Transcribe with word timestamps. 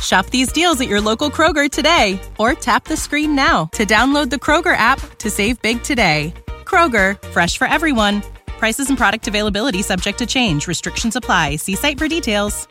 Shop 0.00 0.26
these 0.26 0.52
deals 0.52 0.80
at 0.80 0.88
your 0.88 1.00
local 1.00 1.30
Kroger 1.30 1.70
today 1.70 2.20
or 2.38 2.54
tap 2.54 2.84
the 2.84 2.96
screen 2.96 3.34
now 3.34 3.66
to 3.72 3.84
download 3.84 4.30
the 4.30 4.36
Kroger 4.36 4.76
app 4.76 5.00
to 5.18 5.30
save 5.30 5.60
big 5.62 5.82
today. 5.82 6.32
Kroger, 6.64 7.20
fresh 7.28 7.58
for 7.58 7.66
everyone. 7.66 8.22
Prices 8.46 8.88
and 8.88 8.96
product 8.96 9.26
availability 9.26 9.82
subject 9.82 10.18
to 10.18 10.26
change. 10.26 10.66
Restrictions 10.68 11.16
apply. 11.16 11.56
See 11.56 11.74
site 11.74 11.98
for 11.98 12.08
details. 12.08 12.68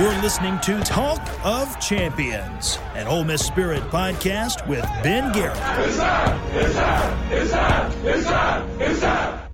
You're 0.00 0.22
listening 0.22 0.58
to 0.60 0.80
Talk 0.80 1.20
of 1.44 1.78
Champions, 1.78 2.78
an 2.94 3.06
Ole 3.06 3.24
Miss 3.24 3.44
Spirit 3.44 3.82
podcast 3.90 4.66
with 4.66 4.82
Ben 5.02 5.30
Garrett. 5.32 5.58
It's 5.84 5.98
up, 5.98 6.40
it's 6.54 7.52
up, 7.52 7.92
it's 8.06 9.02
up, 9.02 9.49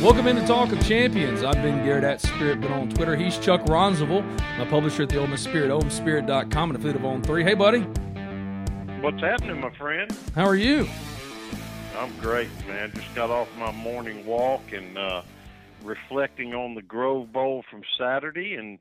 Welcome 0.00 0.28
into 0.28 0.46
Talk 0.46 0.72
of 0.72 0.82
Champions. 0.86 1.42
I've 1.42 1.56
Ben 1.56 1.84
Garrett 1.84 2.04
at 2.04 2.22
Spirit, 2.22 2.62
been 2.62 2.72
on 2.72 2.88
Twitter. 2.88 3.14
He's 3.14 3.36
Chuck 3.38 3.60
Rounsaville, 3.66 4.24
my 4.56 4.64
publisher 4.64 5.02
at 5.02 5.10
the 5.10 5.20
Ole 5.20 5.26
Miss 5.26 5.42
Spirit, 5.42 5.70
OleMissSpirit.com, 5.70 6.70
and 6.70 6.78
affiliate 6.78 6.96
of 6.96 7.04
On 7.04 7.20
3. 7.22 7.44
Hey, 7.44 7.52
buddy. 7.52 7.80
What's 9.02 9.20
happening, 9.20 9.60
my 9.60 9.68
friend? 9.76 10.10
How 10.34 10.46
are 10.46 10.56
you? 10.56 10.88
I'm 11.98 12.16
great, 12.18 12.48
man. 12.66 12.90
Just 12.94 13.14
got 13.14 13.28
off 13.28 13.46
my 13.58 13.72
morning 13.72 14.24
walk 14.24 14.72
and 14.72 14.96
uh, 14.96 15.20
reflecting 15.84 16.54
on 16.54 16.74
the 16.74 16.82
Grove 16.82 17.30
Bowl 17.30 17.62
from 17.70 17.82
Saturday, 17.98 18.54
and 18.54 18.78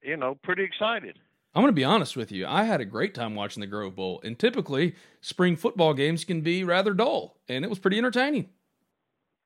you 0.00 0.16
know, 0.16 0.38
pretty 0.44 0.62
excited. 0.62 1.18
I'm 1.56 1.62
going 1.62 1.72
to 1.72 1.76
be 1.76 1.82
honest 1.82 2.16
with 2.16 2.30
you. 2.30 2.46
I 2.46 2.62
had 2.62 2.80
a 2.80 2.84
great 2.84 3.14
time 3.14 3.34
watching 3.34 3.62
the 3.62 3.66
Grove 3.66 3.96
Bowl, 3.96 4.20
and 4.22 4.38
typically 4.38 4.94
spring 5.20 5.56
football 5.56 5.92
games 5.92 6.24
can 6.24 6.40
be 6.40 6.62
rather 6.62 6.94
dull, 6.94 7.40
and 7.48 7.64
it 7.64 7.68
was 7.68 7.80
pretty 7.80 7.98
entertaining. 7.98 8.50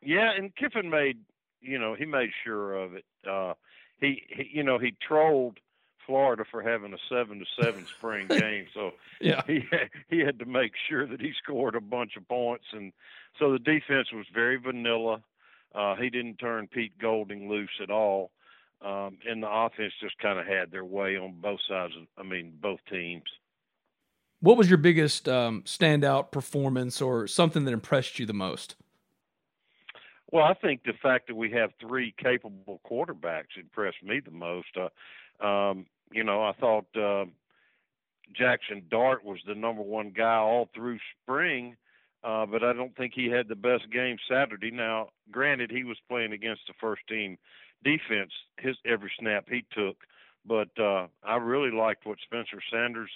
Yeah, 0.02 0.30
and 0.36 0.54
Kiffin 0.54 0.90
made, 0.90 1.18
you 1.60 1.78
know, 1.78 1.94
he 1.94 2.04
made 2.04 2.30
sure 2.44 2.74
of 2.74 2.94
it. 2.94 3.04
Uh, 3.28 3.54
he, 4.00 4.22
he, 4.28 4.50
you 4.52 4.62
know, 4.62 4.78
he 4.78 4.94
trolled 5.06 5.58
Florida 6.06 6.44
for 6.50 6.62
having 6.62 6.92
a 6.92 6.98
seven 7.08 7.38
to 7.40 7.44
seven 7.60 7.86
spring 7.98 8.28
game, 8.28 8.66
so 8.72 8.92
Yeah. 9.20 9.42
he 9.46 9.64
he 10.08 10.20
had 10.20 10.38
to 10.38 10.44
make 10.44 10.72
sure 10.88 11.06
that 11.06 11.20
he 11.20 11.32
scored 11.42 11.74
a 11.74 11.80
bunch 11.80 12.16
of 12.16 12.28
points, 12.28 12.66
and 12.72 12.92
so 13.38 13.52
the 13.52 13.58
defense 13.58 14.12
was 14.12 14.26
very 14.32 14.56
vanilla. 14.56 15.22
Uh, 15.74 15.96
he 15.96 16.08
didn't 16.08 16.36
turn 16.36 16.68
Pete 16.68 16.96
Golding 16.98 17.48
loose 17.48 17.80
at 17.82 17.90
all, 17.90 18.30
um, 18.82 19.18
and 19.28 19.42
the 19.42 19.50
offense 19.50 19.92
just 20.00 20.16
kind 20.18 20.38
of 20.38 20.46
had 20.46 20.70
their 20.70 20.84
way 20.84 21.16
on 21.16 21.40
both 21.40 21.60
sides. 21.68 21.94
Of, 22.00 22.06
I 22.16 22.22
mean, 22.28 22.52
both 22.62 22.80
teams. 22.88 23.24
What 24.40 24.56
was 24.56 24.68
your 24.68 24.78
biggest 24.78 25.28
um, 25.28 25.62
standout 25.62 26.30
performance 26.30 27.00
or 27.02 27.26
something 27.26 27.64
that 27.64 27.72
impressed 27.72 28.18
you 28.18 28.26
the 28.26 28.34
most? 28.34 28.76
Well, 30.32 30.44
I 30.44 30.54
think 30.54 30.82
the 30.84 30.92
fact 31.02 31.28
that 31.28 31.36
we 31.36 31.50
have 31.52 31.70
three 31.80 32.14
capable 32.18 32.80
quarterbacks 32.88 33.56
impressed 33.58 34.02
me 34.02 34.20
the 34.20 34.32
most. 34.32 34.68
Uh, 34.76 35.44
um, 35.46 35.86
you 36.10 36.24
know, 36.24 36.42
I 36.42 36.52
thought 36.52 36.86
uh, 36.96 37.26
Jaxson 38.38 38.88
Dart 38.90 39.24
was 39.24 39.38
the 39.46 39.54
number 39.54 39.82
one 39.82 40.10
guy 40.10 40.36
all 40.36 40.68
through 40.74 40.98
spring, 41.22 41.76
uh, 42.24 42.46
but 42.46 42.64
I 42.64 42.72
don't 42.72 42.96
think 42.96 43.12
he 43.14 43.28
had 43.28 43.48
the 43.48 43.54
best 43.54 43.90
game 43.90 44.16
Saturday. 44.28 44.70
Now, 44.70 45.10
granted, 45.30 45.70
he 45.70 45.84
was 45.84 45.96
playing 46.08 46.32
against 46.32 46.62
the 46.66 46.74
first 46.80 47.02
team 47.08 47.38
defense, 47.84 48.32
his 48.58 48.76
every 48.84 49.12
snap 49.18 49.46
he 49.48 49.64
took, 49.70 49.96
but 50.44 50.68
uh, 50.78 51.06
I 51.22 51.36
really 51.36 51.70
liked 51.70 52.04
what 52.06 52.18
Spencer 52.24 52.60
Sanders 52.72 53.10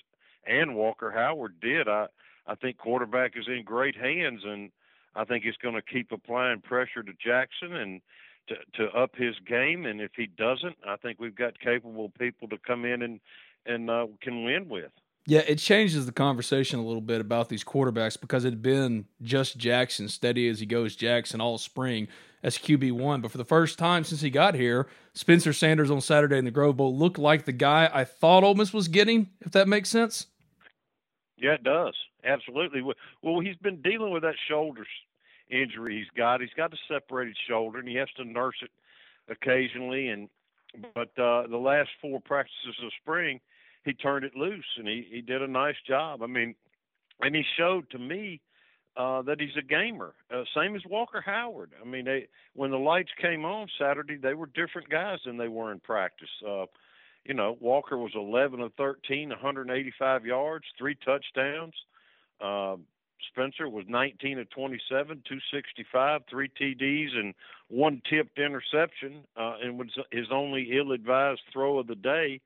and 0.47 0.77
Walker 0.77 1.11
Howard 1.11 1.61
did. 1.61 1.89
I 1.89 2.07
I 2.47 2.55
think 2.55 2.79
quarterback 2.79 3.37
is 3.37 3.47
in 3.47 3.63
great 3.65 3.97
hands, 3.97 4.43
and 4.45 4.71
I 5.15 5.25
think 5.25 5.45
he's 5.45 5.57
going 5.57 5.75
to 5.75 5.83
keep 5.83 6.13
applying 6.13 6.61
pressure 6.61 7.03
to 7.03 7.13
Jaxson 7.13 7.73
and 7.73 8.01
to 8.49 8.55
to 8.75 8.91
up 8.97 9.17
his 9.17 9.35
game. 9.47 9.87
And 9.87 10.01
if 10.01 10.13
he 10.17 10.27
doesn't, 10.27 10.77
I 10.87 10.97
think 10.97 11.21
we've 11.21 11.35
got 11.35 11.59
capable 11.59 12.11
people 12.19 12.49
to 12.49 12.59
come 12.59 12.85
in 12.85 13.03
and 13.03 13.21
and 13.67 13.91
uh, 13.91 14.07
can 14.23 14.45
win 14.45 14.69
with. 14.69 14.93
Yeah, 15.27 15.43
it 15.47 15.59
changes 15.59 16.07
the 16.07 16.13
conversation 16.13 16.79
a 16.79 16.85
little 16.85 17.03
bit 17.03 17.21
about 17.21 17.51
these 17.51 17.63
quarterbacks 17.63 18.19
because 18.19 18.45
it 18.45 18.51
had 18.51 18.63
been 18.63 19.05
just 19.23 19.59
Jaxson, 19.59 20.09
steady 20.09 20.49
as 20.49 20.61
he 20.61 20.67
goes 20.67 20.97
Jaxson 20.97 21.41
all 21.41 21.59
spring 21.59 22.09
as 22.43 22.57
QB1. 22.57 23.21
But 23.21 23.31
for 23.31 23.39
the 23.39 23.45
first 23.45 23.79
time 23.79 24.03
since 24.03 24.23
he 24.23 24.31
got 24.31 24.55
here, 24.55 24.89
Spencer 25.13 25.53
Sanders 25.53 25.91
on 25.91 26.01
Saturday 26.01 26.39
in 26.39 26.47
the 26.47 26.51
Grove 26.51 26.79
Bowl 26.79 26.97
looked 26.97 27.19
like 27.19 27.45
the 27.45 27.53
guy 27.53 27.91
I 27.93 28.05
thought 28.05 28.45
Ole 28.45 28.55
Miss 28.55 28.73
was 28.73 28.89
getting, 28.89 29.29
if 29.41 29.53
that 29.53 29.69
makes 29.69 29.91
sense. 29.91 30.27
Yeah, 31.37 31.53
it 31.53 31.65
does. 31.65 31.95
Absolutely. 32.25 32.83
Well, 33.23 33.41
he's 33.41 33.57
been 33.57 33.81
dealing 33.83 34.13
with 34.13 34.23
that 34.23 34.37
shoulder 34.49 34.85
injury 35.51 35.99
he's 35.99 36.17
got. 36.17 36.41
He's 36.41 36.51
got 36.57 36.73
a 36.73 36.77
separated 36.89 37.37
shoulder, 37.49 37.79
and 37.79 37.89
he 37.89 37.97
has 37.97 38.09
to 38.17 38.25
nurse 38.25 38.57
it 38.63 38.71
occasionally. 39.29 40.09
And 40.09 40.29
but 40.95 41.11
uh, 41.19 41.47
the 41.49 41.61
last 41.61 41.91
four 42.01 42.21
practices 42.21 42.77
of 42.85 42.93
spring, 43.03 43.41
he 43.85 43.93
turned 43.93 44.25
it 44.25 44.37
loose, 44.37 44.67
and 44.77 44.87
he 44.87 45.07
he 45.11 45.21
did 45.21 45.43
a 45.43 45.49
nice 45.49 45.77
job. 45.87 46.23
I 46.23 46.27
mean, 46.27 46.55
and 47.21 47.35
he 47.35 47.43
showed 47.57 47.91
to 47.91 47.99
me 47.99 48.41
uh, 48.97 49.23
that 49.23 49.41
he's 49.41 49.57
a 49.59 49.63
gamer. 49.63 50.15
Uh, 50.35 50.45
same 50.57 50.75
as 50.77 50.83
Walker 50.89 51.21
Howard. 51.21 51.73
I 51.81 51.87
mean, 51.87 52.05
they 52.05 52.29
when 52.55 52.71
the 52.71 52.79
lights 52.79 53.11
came 53.21 53.45
on 53.45 53.69
Saturday, 53.79 54.17
they 54.17 54.35
were 54.35 54.47
different 54.47 54.89
guys 54.89 55.19
than 55.25 55.37
they 55.37 55.49
were 55.49 55.73
in 55.73 55.81
practice. 55.81 56.31
Uh, 56.47 56.67
you 57.25 57.35
know, 57.35 57.59
Walker 57.61 57.99
was 57.99 58.13
11 58.15 58.61
of 58.61 58.73
13, 58.75 59.29
185 59.29 60.25
yards, 60.25 60.65
three 60.79 60.97
touchdowns. 61.05 61.75
Uh, 62.41 62.77
Spencer 63.31 63.69
was 63.69 63.85
19 63.89 64.39
of 64.39 64.51
27, 64.51 65.23
265, 65.29 66.23
three 66.29 66.51
TDs, 66.61 67.17
and 67.17 67.35
one 67.69 68.03
tipped 68.09 68.39
interception, 68.39 69.25
uh, 69.37 69.57
and 69.63 69.79
was 69.79 69.89
his 70.11 70.27
only 70.33 70.71
ill-advised 70.73 71.41
throw 71.53 71.79
of 71.79 71.87
the 71.87 71.95
day. 71.95 72.41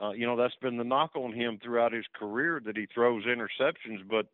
Uh, 0.00 0.10
you 0.10 0.26
know, 0.26 0.36
that's 0.36 0.54
been 0.60 0.78
the 0.78 0.84
knock 0.84 1.10
on 1.14 1.32
him 1.32 1.58
throughout 1.62 1.92
his 1.92 2.06
career 2.14 2.60
that 2.64 2.76
he 2.76 2.86
throws 2.86 3.24
interceptions. 3.24 4.00
But 4.08 4.26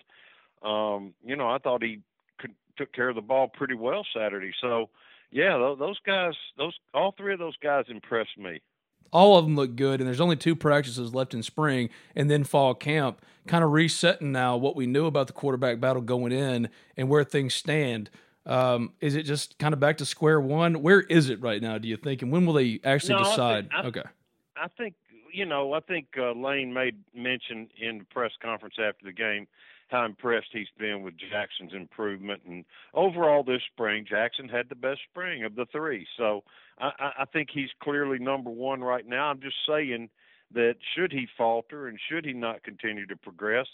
um, 0.66 1.14
you 1.25 1.37
know, 1.37 1.49
I 1.49 1.58
thought 1.58 1.82
he 1.82 2.00
could, 2.38 2.55
took 2.76 2.93
care 2.93 3.08
of 3.08 3.16
the 3.16 3.22
ball 3.22 3.49
pretty 3.49 3.75
well 3.75 4.06
Saturday. 4.14 4.52
So, 4.60 4.88
yeah, 5.31 5.56
th- 5.56 5.78
those 5.78 5.99
guys, 6.06 6.34
those 6.56 6.75
all 6.94 7.12
three 7.16 7.32
of 7.32 7.38
those 7.38 7.56
guys 7.56 7.84
impressed 7.88 8.38
me 8.38 8.60
all 9.12 9.37
of 9.37 9.44
them 9.44 9.56
look 9.56 9.76
good, 9.76 10.00
and 10.00 10.06
there's 10.06 10.20
only 10.20 10.37
two 10.37 10.56
practices 10.56 11.14
left 11.14 11.34
in 11.34 11.43
spring 11.43 11.90
and 12.14 12.31
then 12.31 12.44
fall 12.44 12.75
camp. 12.75 13.20
Kind 13.46 13.64
of 13.64 13.72
resetting 13.72 14.32
now 14.32 14.56
what 14.56 14.76
we 14.76 14.87
knew 14.87 15.06
about 15.06 15.26
the 15.26 15.32
quarterback 15.32 15.81
battle 15.81 16.02
going 16.02 16.32
in 16.32 16.69
and 16.96 17.08
where 17.08 17.25
things 17.25 17.55
stand. 17.55 18.10
Um, 18.44 18.93
is 19.00 19.14
it 19.14 19.22
just 19.22 19.58
kind 19.58 19.75
of 19.75 19.81
back 19.81 19.99
to 19.99 20.05
square 20.05 20.40
one? 20.40 20.82
Where 20.82 21.00
is 21.00 21.28
it 21.28 21.40
right 21.40 21.60
now? 21.60 21.78
Do 21.78 21.88
you 21.88 21.96
think, 21.96 22.22
and 22.22 22.32
when 22.32 22.46
will 22.46 22.55
they 22.55 22.81
actually 22.84 23.14
no, 23.14 23.25
decide? 23.25 23.69
I 23.72 23.82
think, 23.82 23.96
I, 23.96 24.00
okay, 24.00 24.08
I 24.56 24.69
think 24.69 24.94
you 25.32 25.44
know. 25.44 25.72
I 25.72 25.81
think 25.81 26.08
uh, 26.19 26.32
Lane 26.32 26.72
made 26.72 26.96
mention 27.14 27.69
in 27.78 27.99
the 27.99 28.05
press 28.05 28.32
conference 28.43 28.76
after 28.78 29.05
the 29.05 29.12
game 29.12 29.46
how 29.88 30.05
impressed 30.05 30.49
he's 30.52 30.69
been 30.79 31.02
with 31.02 31.14
Jaxson's 31.14 31.75
improvement. 31.75 32.43
And 32.46 32.64
overall, 32.94 33.43
this 33.43 33.62
spring, 33.73 34.05
Jaxson 34.05 34.50
had 34.50 34.69
the 34.69 34.75
best 34.75 35.00
spring 35.11 35.44
of 35.44 35.55
the 35.55 35.67
three. 35.73 36.06
So 36.17 36.44
I, 36.79 37.12
I 37.20 37.25
think 37.32 37.49
he's 37.52 37.70
clearly 37.82 38.19
number 38.19 38.50
one 38.50 38.81
right 38.81 39.06
now. 39.06 39.31
I'm 39.31 39.40
just 39.40 39.56
saying 39.67 40.11
that 40.52 40.76
should 40.94 41.12
he 41.12 41.26
falter 41.37 41.88
and 41.88 41.99
should 42.08 42.25
he 42.25 42.32
not 42.32 42.62
continue 42.62 43.06
to 43.06 43.17
progress, 43.17 43.67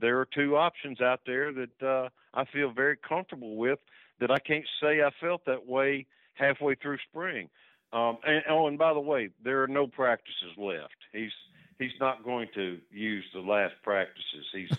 there 0.00 0.18
are 0.18 0.26
two 0.34 0.56
options 0.56 1.00
out 1.00 1.20
there 1.26 1.52
that 1.52 1.82
uh, 1.82 2.08
I 2.34 2.44
feel 2.46 2.70
very 2.70 2.96
comfortable 2.96 3.56
with. 3.56 3.78
That 4.20 4.30
I 4.30 4.38
can't 4.38 4.66
say 4.82 5.02
I 5.02 5.10
felt 5.18 5.46
that 5.46 5.66
way 5.66 6.06
halfway 6.34 6.74
through 6.74 6.98
spring. 7.10 7.48
Um, 7.92 8.18
and, 8.24 8.42
oh, 8.50 8.66
and 8.66 8.78
by 8.78 8.92
the 8.92 9.00
way, 9.00 9.30
there 9.42 9.62
are 9.62 9.68
no 9.68 9.86
practices 9.86 10.52
left. 10.58 10.94
He's 11.12 11.32
he's 11.78 11.98
not 12.00 12.22
going 12.22 12.48
to 12.54 12.78
use 12.90 13.24
the 13.32 13.40
last 13.40 13.74
practices. 13.82 14.46
He's 14.52 14.70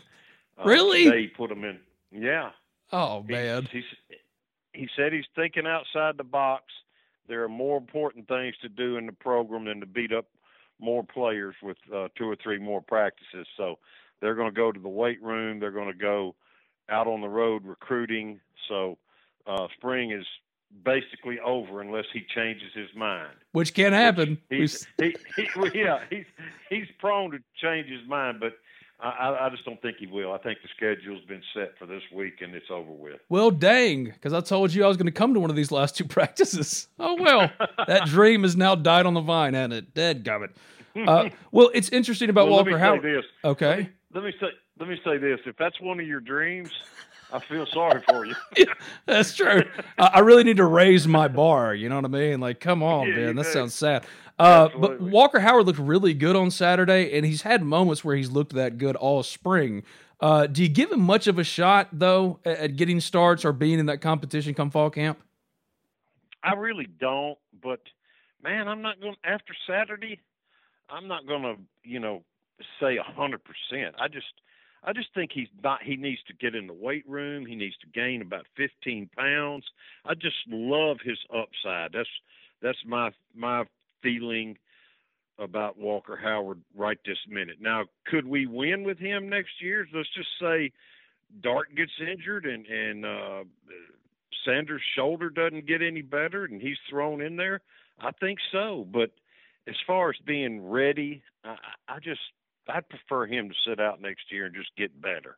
really 0.65 1.09
they 1.09 1.27
put 1.27 1.49
them 1.49 1.63
in. 1.63 1.79
Yeah. 2.11 2.51
Oh 2.91 3.23
man. 3.23 3.67
He's, 3.71 3.83
he's, 4.07 4.17
he 4.73 4.87
said 4.95 5.13
he's 5.13 5.25
thinking 5.35 5.67
outside 5.67 6.17
the 6.17 6.23
box. 6.23 6.65
There 7.27 7.43
are 7.43 7.49
more 7.49 7.77
important 7.77 8.27
things 8.27 8.55
to 8.61 8.69
do 8.69 8.97
in 8.97 9.05
the 9.05 9.13
program 9.13 9.65
than 9.65 9.79
to 9.79 9.85
beat 9.85 10.11
up 10.11 10.25
more 10.79 11.03
players 11.03 11.55
with 11.61 11.77
uh, 11.93 12.07
two 12.17 12.29
or 12.29 12.35
three 12.35 12.57
more 12.57 12.81
practices. 12.81 13.47
So 13.55 13.77
they're 14.19 14.35
going 14.35 14.49
to 14.49 14.55
go 14.55 14.71
to 14.71 14.79
the 14.79 14.89
weight 14.89 15.21
room. 15.21 15.59
They're 15.59 15.71
going 15.71 15.91
to 15.91 15.97
go 15.97 16.35
out 16.89 17.07
on 17.07 17.21
the 17.21 17.29
road 17.29 17.65
recruiting. 17.65 18.39
So 18.67 18.97
uh, 19.47 19.67
spring 19.77 20.11
is 20.11 20.25
basically 20.83 21.39
over 21.39 21.81
unless 21.81 22.05
he 22.13 22.21
changes 22.33 22.71
his 22.73 22.89
mind. 22.95 23.33
Which 23.51 23.73
can 23.73 23.93
happen. 23.93 24.39
He's, 24.49 24.87
he, 24.97 25.15
he, 25.35 25.47
yeah, 25.73 25.99
he's 26.09 26.25
he's 26.69 26.87
prone 26.99 27.31
to 27.31 27.39
change 27.61 27.87
his 27.87 28.07
mind, 28.07 28.39
but 28.39 28.53
I, 29.01 29.45
I 29.47 29.49
just 29.49 29.65
don't 29.65 29.81
think 29.81 29.97
he 29.97 30.05
will. 30.05 30.31
I 30.31 30.37
think 30.37 30.59
the 30.61 30.69
schedule's 30.75 31.23
been 31.25 31.41
set 31.53 31.77
for 31.77 31.85
this 31.85 32.03
week 32.13 32.41
and 32.41 32.53
it's 32.53 32.69
over 32.69 32.91
with. 32.91 33.19
Well, 33.29 33.49
dang, 33.49 34.05
because 34.05 34.33
I 34.33 34.41
told 34.41 34.73
you 34.73 34.83
I 34.83 34.87
was 34.87 34.97
going 34.97 35.07
to 35.07 35.11
come 35.11 35.33
to 35.33 35.39
one 35.39 35.49
of 35.49 35.55
these 35.55 35.71
last 35.71 35.97
two 35.97 36.05
practices. 36.17 36.87
Oh 36.99 37.15
well, 37.15 37.51
that 37.87 38.05
dream 38.05 38.43
has 38.43 38.55
now 38.55 38.75
died 38.75 39.05
on 39.05 39.13
the 39.13 39.21
vine, 39.21 39.53
hasn't 39.53 39.73
it? 39.73 39.93
Dead 39.93 40.23
gummit. 40.23 40.51
Uh, 40.93 41.29
well, 41.53 41.71
it's 41.73 41.87
interesting 41.87 42.29
about 42.29 42.47
well, 42.47 42.57
Walker 42.57 42.77
Howard. 42.77 43.01
This. 43.01 43.23
Okay. 43.45 43.89
Let 44.13 44.23
me, 44.23 44.23
let 44.23 44.23
me 44.23 44.33
say 44.41 44.47
let 44.77 44.89
me 44.89 44.99
say 45.05 45.17
this: 45.17 45.39
if 45.45 45.55
that's 45.55 45.79
one 45.79 46.01
of 46.01 46.05
your 46.05 46.19
dreams, 46.19 46.69
I 47.33 47.39
feel 47.39 47.65
sorry 47.65 48.01
for 48.07 48.25
you. 48.25 48.35
yeah, 48.57 48.65
that's 49.05 49.35
true. 49.35 49.63
I, 49.97 50.19
really 50.19 50.43
need 50.43 50.57
to 50.57 50.65
raise 50.65 51.07
my 51.07 51.27
bar. 51.27 51.73
You 51.73 51.89
know 51.89 51.95
what 51.95 52.05
I 52.05 52.09
mean? 52.09 52.39
Like, 52.39 52.59
come 52.59 52.83
on, 52.83 53.07
yeah, 53.07 53.15
man. 53.15 53.35
That 53.37 53.45
sounds 53.45 53.73
sad. 53.73 54.05
Uh, 54.37 54.69
but 54.77 54.99
Walker 54.99 55.39
Howard 55.39 55.65
looked 55.65 55.79
really 55.79 56.13
good 56.13 56.35
on 56.35 56.51
Saturday, 56.51 57.15
and 57.15 57.25
he's 57.25 57.43
had 57.43 57.63
moments 57.63 58.03
where 58.03 58.15
he's 58.15 58.31
looked 58.31 58.53
that 58.53 58.77
good 58.77 58.95
all 58.95 59.23
spring. 59.23 59.83
Uh, 60.19 60.47
do 60.47 60.61
you 60.63 60.69
give 60.69 60.91
him 60.91 61.01
much 61.01 61.27
of 61.27 61.39
a 61.39 61.43
shot 61.43 61.89
though 61.91 62.39
at, 62.45 62.57
at, 62.57 62.75
getting 62.75 62.99
starts 62.99 63.43
or 63.43 63.53
being 63.53 63.79
in 63.79 63.87
that 63.87 64.01
competition 64.01 64.53
come 64.53 64.69
fall 64.69 64.89
camp? 64.89 65.19
I 66.43 66.53
really 66.53 66.87
don't, 66.99 67.37
but 67.61 67.81
man, 68.43 68.67
I'm 68.67 68.81
not 68.81 68.99
going 68.99 69.15
after 69.23 69.53
Saturday. 69.67 70.19
I'm 70.89 71.07
not 71.07 71.25
going 71.25 71.41
to, 71.41 71.55
you 71.83 71.99
know, 71.99 72.23
say 72.79 72.97
a 72.97 73.03
hundred 73.03 73.41
percent. 73.43 73.95
I 73.99 74.07
just 74.07 74.27
I 74.83 74.93
just 74.93 75.13
think 75.13 75.31
he's 75.33 75.47
not. 75.63 75.83
He 75.83 75.95
needs 75.95 76.21
to 76.27 76.33
get 76.33 76.55
in 76.55 76.67
the 76.67 76.73
weight 76.73 77.07
room. 77.07 77.45
He 77.45 77.55
needs 77.55 77.77
to 77.77 77.87
gain 77.87 78.21
about 78.21 78.45
15 78.57 79.09
pounds. 79.15 79.65
I 80.05 80.15
just 80.15 80.37
love 80.47 80.97
his 81.03 81.19
upside. 81.29 81.91
That's 81.93 82.09
that's 82.61 82.79
my 82.85 83.11
my 83.35 83.65
feeling 84.01 84.57
about 85.37 85.77
Walker 85.77 86.17
Howard 86.21 86.61
right 86.75 86.97
this 87.05 87.17
minute. 87.27 87.57
Now, 87.59 87.85
could 88.05 88.27
we 88.27 88.45
win 88.45 88.83
with 88.83 88.97
him 88.97 89.29
next 89.29 89.61
year? 89.61 89.87
Let's 89.93 90.09
just 90.15 90.29
say 90.39 90.71
Dart 91.41 91.75
gets 91.75 91.91
injured 91.99 92.45
and 92.45 92.65
and 92.65 93.05
uh, 93.05 93.43
Sanders' 94.45 94.81
shoulder 94.95 95.29
doesn't 95.29 95.67
get 95.67 95.81
any 95.81 96.01
better, 96.01 96.45
and 96.45 96.61
he's 96.61 96.77
thrown 96.89 97.21
in 97.21 97.35
there. 97.35 97.61
I 97.99 98.11
think 98.11 98.39
so, 98.51 98.87
but 98.91 99.11
as 99.67 99.75
far 99.85 100.09
as 100.09 100.15
being 100.25 100.67
ready, 100.67 101.21
I, 101.43 101.55
I 101.87 101.99
just 101.99 102.21
I'd 102.67 102.89
prefer 102.89 103.25
him 103.25 103.49
to 103.49 103.55
sit 103.65 103.79
out 103.79 104.01
next 104.01 104.31
year 104.31 104.45
and 104.45 104.55
just 104.55 104.75
get 104.77 105.01
better. 105.01 105.37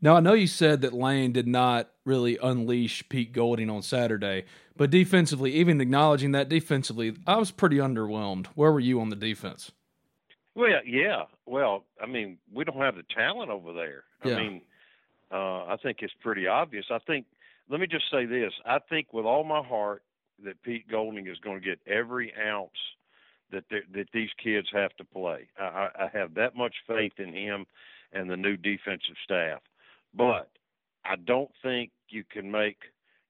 Now 0.00 0.16
I 0.16 0.20
know 0.20 0.34
you 0.34 0.46
said 0.46 0.82
that 0.82 0.92
Lane 0.92 1.32
did 1.32 1.46
not 1.46 1.90
really 2.04 2.38
unleash 2.42 3.08
Pete 3.08 3.32
Golding 3.32 3.70
on 3.70 3.82
Saturday, 3.82 4.44
but 4.76 4.90
defensively, 4.90 5.52
even 5.54 5.80
acknowledging 5.80 6.32
that 6.32 6.48
defensively, 6.48 7.16
I 7.26 7.36
was 7.36 7.50
pretty 7.50 7.76
underwhelmed. 7.76 8.46
Where 8.48 8.72
were 8.72 8.80
you 8.80 9.00
on 9.00 9.08
the 9.08 9.16
defense? 9.16 9.72
Well, 10.54 10.84
yeah. 10.84 11.24
Well, 11.46 11.84
I 12.00 12.06
mean, 12.06 12.38
we 12.52 12.64
don't 12.64 12.76
have 12.76 12.96
the 12.96 13.04
talent 13.14 13.50
over 13.50 13.72
there. 13.72 14.04
Yeah. 14.24 14.36
I 14.36 14.42
mean, 14.42 14.60
uh, 15.32 15.64
I 15.64 15.76
think 15.82 15.98
it's 16.00 16.14
pretty 16.20 16.46
obvious. 16.46 16.86
I 16.90 16.98
think. 17.06 17.26
Let 17.70 17.80
me 17.80 17.86
just 17.86 18.04
say 18.10 18.26
this: 18.26 18.52
I 18.66 18.78
think 18.78 19.12
with 19.14 19.24
all 19.24 19.42
my 19.42 19.62
heart 19.62 20.02
that 20.44 20.62
Pete 20.62 20.86
Golding 20.88 21.26
is 21.26 21.38
going 21.38 21.60
to 21.60 21.64
get 21.64 21.80
every 21.86 22.32
ounce 22.34 22.70
that 23.54 23.82
that 23.94 24.08
these 24.12 24.30
kids 24.42 24.68
have 24.72 24.94
to 24.96 25.04
play. 25.04 25.48
I, 25.58 25.88
I 25.98 26.10
have 26.12 26.34
that 26.34 26.56
much 26.56 26.74
faith 26.86 27.14
in 27.18 27.32
him 27.32 27.66
and 28.12 28.30
the 28.30 28.36
new 28.36 28.56
defensive 28.56 29.16
staff, 29.24 29.60
but 30.14 30.50
I 31.04 31.16
don't 31.16 31.50
think 31.62 31.90
you 32.08 32.24
can 32.30 32.50
make 32.50 32.78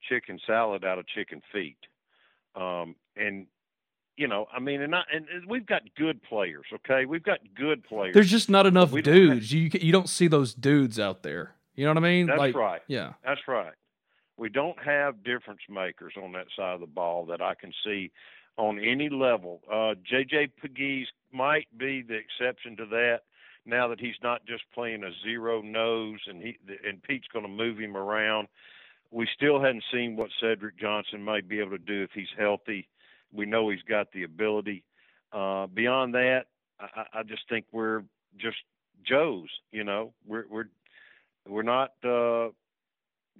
chicken 0.09 0.39
salad 0.47 0.85
out 0.85 0.99
of 0.99 1.07
chicken 1.07 1.43
feet. 1.53 1.79
Um, 2.55 2.95
and 3.17 3.47
you 4.17 4.29
know, 4.29 4.47
I 4.55 4.61
mean, 4.61 4.81
and 4.81 4.95
I, 4.95 5.03
and 5.13 5.27
we've 5.49 5.67
got 5.67 5.83
good 5.97 6.23
players. 6.23 6.67
Okay, 6.73 7.05
we've 7.05 7.23
got 7.23 7.41
good 7.57 7.83
players. 7.85 8.15
There's 8.15 8.31
just 8.31 8.49
not 8.49 8.67
enough 8.67 8.93
dudes. 8.93 9.51
Have, 9.51 9.59
you 9.59 9.71
you 9.81 9.93
don't 9.93 10.09
see 10.09 10.29
those 10.29 10.55
dudes 10.55 11.01
out 11.01 11.23
there. 11.23 11.57
You 11.75 11.85
know 11.85 11.91
what 11.91 11.99
I 12.05 12.09
mean? 12.09 12.27
That's 12.27 12.39
like, 12.39 12.55
right. 12.55 12.83
Yeah, 12.87 13.15
that's 13.25 13.41
right. 13.49 13.75
We 14.37 14.49
don't 14.49 14.81
have 14.85 15.23
difference 15.25 15.61
makers 15.69 16.15
on 16.23 16.33
that 16.33 16.47
side 16.57 16.75
of 16.75 16.81
the 16.81 16.87
ball 16.87 17.27
that 17.27 17.41
I 17.41 17.55
can 17.55 17.73
see 17.85 18.13
on 18.57 18.79
any 18.79 19.09
level. 19.09 19.61
Uh, 19.71 19.95
J.J. 20.09 20.49
Pegues 20.63 21.07
might 21.33 21.67
be 21.77 22.03
the 22.03 22.15
exception 22.15 22.77
to 22.77 22.87
that. 22.87 23.21
Now 23.67 23.89
that 23.89 24.01
he's 24.01 24.15
not 24.23 24.45
just 24.47 24.63
playing 24.75 25.05
a 25.05 25.11
zero 25.25 25.63
nose, 25.63 26.21
and 26.27 26.43
he 26.43 26.59
and 26.87 27.03
Pete's 27.03 27.27
going 27.33 27.47
to 27.47 27.51
move 27.51 27.79
him 27.79 27.97
around, 27.97 28.49
we 29.11 29.27
still 29.35 29.61
hadn't 29.61 29.85
seen 29.93 30.17
what 30.17 30.29
Cedric 30.41 30.79
Johnson 30.79 31.23
might 31.23 31.49
be 31.49 31.61
able 31.61 31.71
to 31.71 31.79
do 31.79 32.03
if 32.03 32.11
he's 32.13 32.29
healthy. 32.39 32.89
We 33.33 33.47
know 33.47 33.71
he's 33.71 33.83
got 33.83 34.13
the 34.13 34.25
ability. 34.25 34.85
Uh, 35.33 35.67
beyond 35.67 36.15
that, 36.15 36.45
I, 36.79 37.05
I 37.15 37.23
just 37.23 37.49
think 37.49 37.65
we're 37.73 38.03
just 38.37 38.59
Joes. 39.09 39.49
You 39.73 39.85
know, 39.85 40.13
we're 40.27 40.45
we're 40.49 40.69
we're 41.49 41.63
not 41.63 41.93
uh, 42.05 42.49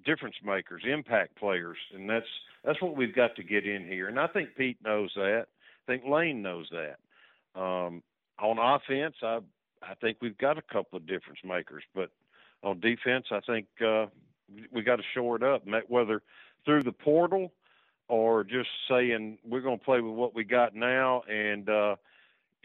difference 0.05 0.37
makers, 0.45 0.83
impact 0.87 1.37
players, 1.37 1.79
and 1.95 2.09
that's 2.09 2.27
that's 2.65 2.81
what 2.81 2.97
we've 2.97 3.15
got 3.15 3.37
to 3.37 3.43
get 3.43 3.67
in 3.67 3.87
here. 3.87 4.09
And 4.09 4.19
I 4.19 4.27
think 4.27 4.51
Pete 4.57 4.79
knows 4.85 5.13
that. 5.17 5.47
I 5.87 5.93
think 5.93 6.05
Lane 6.07 6.43
knows 6.43 6.71
that. 6.73 7.61
Um, 7.61 8.03
on 8.39 8.59
offense, 8.59 9.17
I 9.23 9.41
I 9.83 9.95
think 10.01 10.19
we've 10.21 10.39
got 10.39 10.59
a 10.59 10.63
couple 10.63 10.97
of 10.97 11.07
difference 11.07 11.41
makers, 11.45 11.85
but 11.95 12.11
on 12.63 12.81
defense, 12.81 13.27
I 13.31 13.41
think 13.41 13.67
uh, 13.85 14.07
we 14.73 14.83
got 14.83 14.97
to 14.97 15.03
shore 15.15 15.37
it 15.37 15.43
up, 15.43 15.65
whether 15.89 16.23
through 16.65 16.83
the 16.83 16.93
portal 16.93 17.53
or 18.09 18.45
just 18.45 18.69
saying 18.89 19.39
we're 19.45 19.61
going 19.61 19.79
to 19.79 19.85
play 19.85 20.01
with 20.01 20.15
what 20.15 20.35
we 20.35 20.45
got 20.45 20.75
now 20.75 21.23
and 21.23 21.69
uh, 21.69 21.97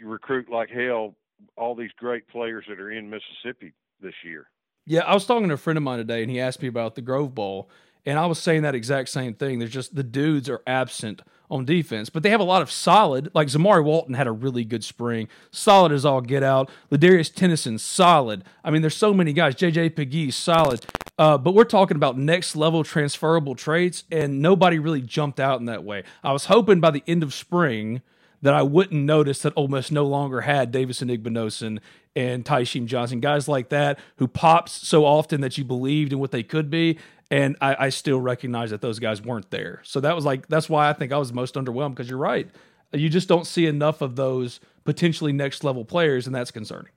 recruit 0.02 0.50
like 0.50 0.70
hell 0.70 1.16
all 1.56 1.76
these 1.76 1.92
great 1.98 2.28
players 2.28 2.66
that 2.68 2.80
are 2.80 2.92
in 2.92 3.10
Mississippi 3.10 3.74
this 4.02 4.14
year. 4.24 4.48
Yeah, 4.90 5.02
I 5.02 5.14
was 5.14 5.28
talking 5.28 5.48
to 5.50 5.54
a 5.54 5.58
friend 5.58 5.78
of 5.78 5.84
mine 5.84 6.00
today, 6.00 6.24
and 6.24 6.32
he 6.32 6.40
asked 6.40 6.64
me 6.64 6.68
about 6.68 6.96
the 6.96 7.04
Grove 7.04 7.36
Bowl, 7.36 7.70
and 8.08 8.18
I 8.18 8.26
was 8.26 8.40
saying 8.40 8.64
that 8.64 8.74
exact 8.74 9.10
same 9.10 9.36
thing. 9.36 9.60
There's 9.60 9.70
just 9.70 9.94
the 9.94 10.02
dudes 10.02 10.50
are 10.50 10.64
absent 10.66 11.22
on 11.52 11.64
defense, 11.64 12.10
but 12.10 12.24
they 12.24 12.32
have 12.32 12.40
a 12.40 12.44
lot 12.44 12.64
of 12.64 12.72
solid. 12.72 13.30
Like 13.36 13.50
Zamari 13.50 13.84
Walton 13.84 14.16
had 14.16 14.26
a 14.26 14.32
really 14.32 14.66
good 14.66 14.84
spring, 14.84 15.28
solid 15.52 15.92
as 15.92 16.06
all 16.06 16.22
get 16.22 16.42
out. 16.42 16.72
Ladarius 16.92 17.32
Tennyson, 17.32 17.78
solid. 17.78 18.44
I 18.64 18.72
mean, 18.72 18.82
there's 18.82 18.98
so 18.98 19.14
many 19.14 19.32
guys. 19.32 19.54
JJ 19.54 19.92
Pegues, 19.92 20.34
solid. 20.34 20.84
Uh, 21.20 21.38
but 21.38 21.54
we're 21.54 21.66
talking 21.66 21.96
about 21.96 22.18
next 22.18 22.56
level 22.56 22.84
transferable 22.84 23.54
traits, 23.54 24.06
and 24.12 24.42
nobody 24.42 24.80
really 24.80 25.04
jumped 25.04 25.40
out 25.40 25.60
in 25.60 25.68
that 25.68 25.84
way. 25.84 26.04
I 26.24 26.34
was 26.34 26.46
hoping 26.46 26.80
by 26.80 26.90
the 26.90 27.04
end 27.06 27.22
of 27.22 27.32
spring 27.36 28.02
that 28.42 28.56
I 28.56 28.64
wouldn't 28.64 29.04
notice 29.04 29.44
that 29.44 29.54
Ole 29.56 29.68
Miss 29.68 29.92
no 29.92 30.06
longer 30.06 30.42
had 30.42 30.72
Davison 30.72 31.10
Igbinosun 31.10 31.80
and 32.20 32.44
Tysheem 32.44 32.86
Johnson, 32.86 33.22
guys 33.22 33.48
like 33.48 33.70
that 33.70 33.98
who 34.18 34.28
pops 34.28 34.74
so 34.86 35.06
often 35.06 35.40
that 35.40 35.58
you 35.58 35.64
believed 35.64 36.12
in 36.12 36.20
what 36.20 36.32
they 36.32 36.44
could 36.44 36.70
be. 36.70 37.00
And 37.32 37.56
I, 37.62 37.86
I 37.86 37.90
still 37.90 38.20
recognize 38.20 38.72
that 38.72 38.82
those 38.82 39.00
guys 39.00 39.22
weren't 39.22 39.50
there. 39.52 39.80
So 39.84 40.02
that 40.02 40.16
was 40.16 40.26
like, 40.26 40.48
that's 40.48 40.68
why 40.68 40.90
I 40.90 40.94
think 40.94 41.14
I 41.14 41.18
was 41.18 41.32
most 41.32 41.56
underwhelmed 41.56 41.92
because 41.92 42.10
you're 42.10 42.20
right. 42.20 42.50
You 42.92 43.08
just 43.08 43.30
don't 43.30 43.48
see 43.48 43.68
enough 43.68 44.02
of 44.02 44.18
those 44.18 44.60
potentially 44.84 45.32
next 45.32 45.64
level 45.64 45.86
players, 45.86 46.26
and 46.26 46.36
that's 46.36 46.52
concerning. 46.52 46.92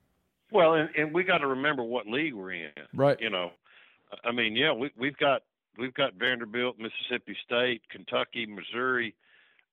Well, 0.51 0.75
and, 0.75 0.89
and 0.97 1.15
we 1.15 1.23
got 1.23 1.39
to 1.39 1.47
remember 1.47 1.85
what 1.85 2.07
league 2.07 2.35
we're 2.35 2.53
in. 2.53 2.71
Right. 2.95 3.21
You 3.21 3.31
know, 3.31 3.51
I 4.25 4.33
mean, 4.33 4.57
yeah, 4.57 4.73
we, 4.73 4.91
we've 4.99 5.17
got 5.19 5.43
we've 5.79 5.95
got 5.95 6.15
Vanderbilt, 6.15 6.79
Mississippi 6.79 7.37
State, 7.45 7.83
Kentucky, 7.91 8.47
Missouri, 8.47 9.15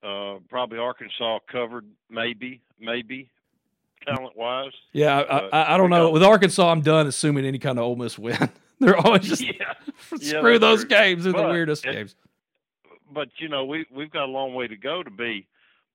uh, 0.04 0.40
probably 0.50 0.78
Arkansas 0.78 1.40
covered, 1.50 1.86
maybe, 2.10 2.62
maybe 2.80 3.30
talent 4.06 4.36
wise. 4.38 4.72
Yeah, 4.94 5.18
I, 5.18 5.38
I, 5.48 5.74
I 5.74 5.78
don't 5.78 5.90
know. 5.90 6.10
With 6.12 6.24
Arkansas, 6.24 6.72
I'm 6.72 6.82
done 6.82 7.08
assuming 7.08 7.46
any 7.46 7.60
kind 7.60 7.78
of 7.78 7.86
Ole 7.86 7.96
Miss 7.96 8.18
win. 8.18 8.50
They're 8.80 8.98
always 8.98 9.28
just 9.28 9.42
yeah, 9.44 9.74
screw 10.20 10.54
yeah, 10.54 10.58
those 10.58 10.82
true. 10.82 10.90
games. 10.90 11.24
They're 11.24 11.34
the 11.34 11.44
weirdest 11.44 11.86
it- 11.86 11.94
games. 11.94 12.16
But 13.12 13.30
you 13.38 13.50
know, 13.50 13.66
we 13.66 13.86
we've 13.92 14.12
got 14.12 14.26
a 14.26 14.32
long 14.32 14.54
way 14.54 14.68
to 14.68 14.76
go 14.78 15.02
to 15.02 15.10
be 15.10 15.48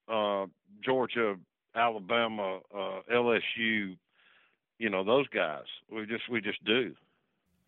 uh, 0.08 0.46
Georgia, 0.84 1.36
Alabama, 1.74 2.58
uh, 2.76 3.00
LSU. 3.12 3.96
You 4.78 4.90
know 4.90 5.04
those 5.04 5.28
guys. 5.28 5.62
We 5.92 6.06
just 6.06 6.28
we 6.28 6.40
just 6.40 6.64
do. 6.64 6.94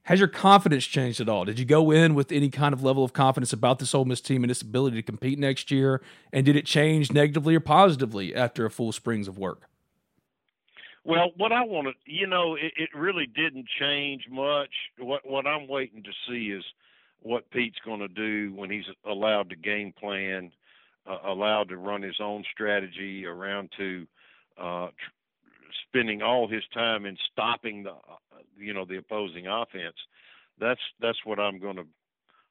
Has 0.02 0.20
your 0.20 0.28
confidence 0.28 0.84
changed 0.84 1.20
at 1.20 1.28
all? 1.28 1.44
Did 1.44 1.58
you 1.58 1.64
go 1.64 1.90
in 1.90 2.14
with 2.14 2.30
any 2.30 2.48
kind 2.48 2.72
of 2.72 2.82
level 2.84 3.02
of 3.02 3.12
confidence 3.12 3.52
about 3.52 3.80
this 3.80 3.92
Ole 3.94 4.04
Miss 4.04 4.20
team 4.20 4.44
and 4.44 4.50
its 4.50 4.62
ability 4.62 4.96
to 4.96 5.02
compete 5.02 5.36
next 5.38 5.70
year? 5.70 6.00
And 6.32 6.44
did 6.46 6.54
it 6.54 6.64
change 6.64 7.12
negatively 7.12 7.56
or 7.56 7.60
positively 7.60 8.34
after 8.34 8.64
a 8.66 8.70
full 8.70 8.92
springs 8.92 9.26
of 9.26 9.36
work? 9.38 9.68
Well, 11.06 11.30
what 11.36 11.52
I 11.52 11.62
want 11.62 11.86
to, 11.86 12.12
you 12.12 12.26
know, 12.26 12.56
it, 12.56 12.72
it 12.76 12.88
really 12.92 13.26
didn't 13.26 13.66
change 13.78 14.24
much. 14.28 14.70
What 14.98 15.24
what 15.24 15.46
I'm 15.46 15.68
waiting 15.68 16.02
to 16.02 16.10
see 16.28 16.50
is 16.50 16.64
what 17.22 17.48
Pete's 17.50 17.78
going 17.84 18.00
to 18.00 18.08
do 18.08 18.52
when 18.56 18.70
he's 18.70 18.84
allowed 19.08 19.50
to 19.50 19.56
game 19.56 19.92
plan, 19.96 20.50
uh, 21.08 21.18
allowed 21.24 21.68
to 21.68 21.76
run 21.76 22.02
his 22.02 22.16
own 22.20 22.42
strategy 22.52 23.24
around 23.24 23.70
to 23.78 24.06
uh, 24.60 24.88
tr- 24.88 25.72
spending 25.88 26.22
all 26.22 26.48
his 26.48 26.64
time 26.74 27.06
in 27.06 27.16
stopping 27.32 27.84
the, 27.84 27.90
uh, 27.90 28.18
you 28.58 28.74
know, 28.74 28.84
the 28.84 28.98
opposing 28.98 29.46
offense. 29.46 29.96
That's 30.58 30.80
that's 31.00 31.24
what 31.24 31.38
I'm 31.38 31.60
going 31.60 31.76
to 31.76 31.86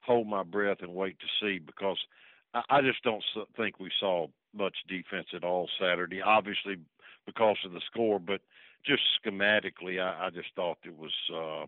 hold 0.00 0.28
my 0.28 0.44
breath 0.44 0.78
and 0.80 0.94
wait 0.94 1.18
to 1.20 1.26
see 1.42 1.58
because 1.58 1.98
I, 2.54 2.62
I 2.70 2.80
just 2.80 3.02
don't 3.02 3.22
think 3.54 3.78
we 3.78 3.90
saw 4.00 4.28
much 4.54 4.76
defense 4.88 5.26
at 5.34 5.44
all 5.44 5.68
Saturday. 5.78 6.22
Obviously 6.22 6.76
because 7.26 7.56
of 7.64 7.72
the 7.72 7.80
score, 7.90 8.18
but 8.18 8.40
just 8.84 9.02
schematically, 9.20 10.00
I, 10.00 10.26
I 10.26 10.30
just 10.30 10.48
thought 10.54 10.78
it 10.84 10.96
was 10.96 11.12
uh, 11.34 11.66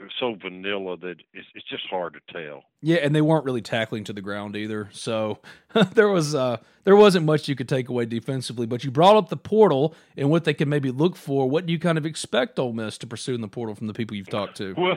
it 0.00 0.04
was 0.04 0.12
so 0.18 0.34
vanilla 0.34 0.96
that 0.96 1.16
it's, 1.34 1.46
it's 1.54 1.68
just 1.68 1.86
hard 1.90 2.14
to 2.14 2.32
tell. 2.32 2.64
Yeah, 2.80 2.96
and 2.96 3.14
they 3.14 3.20
weren't 3.20 3.44
really 3.44 3.60
tackling 3.60 4.04
to 4.04 4.14
the 4.14 4.22
ground 4.22 4.56
either. 4.56 4.88
So 4.92 5.38
there 5.94 6.08
was 6.08 6.34
uh 6.34 6.58
there 6.84 6.96
wasn't 6.96 7.26
much 7.26 7.48
you 7.48 7.54
could 7.54 7.68
take 7.68 7.88
away 7.88 8.06
defensively. 8.06 8.66
But 8.66 8.82
you 8.82 8.90
brought 8.90 9.16
up 9.16 9.28
the 9.28 9.36
portal 9.36 9.94
and 10.16 10.30
what 10.30 10.44
they 10.44 10.54
can 10.54 10.68
maybe 10.68 10.90
look 10.90 11.16
for. 11.16 11.48
What 11.48 11.66
do 11.66 11.72
you 11.72 11.78
kind 11.78 11.98
of 11.98 12.06
expect 12.06 12.58
Ole 12.58 12.72
Miss 12.72 12.96
to 12.98 13.06
pursue 13.06 13.34
in 13.34 13.42
the 13.42 13.48
portal 13.48 13.74
from 13.74 13.88
the 13.88 13.92
people 13.92 14.16
you've 14.16 14.30
talked 14.30 14.56
to? 14.56 14.74
Well, 14.76 14.96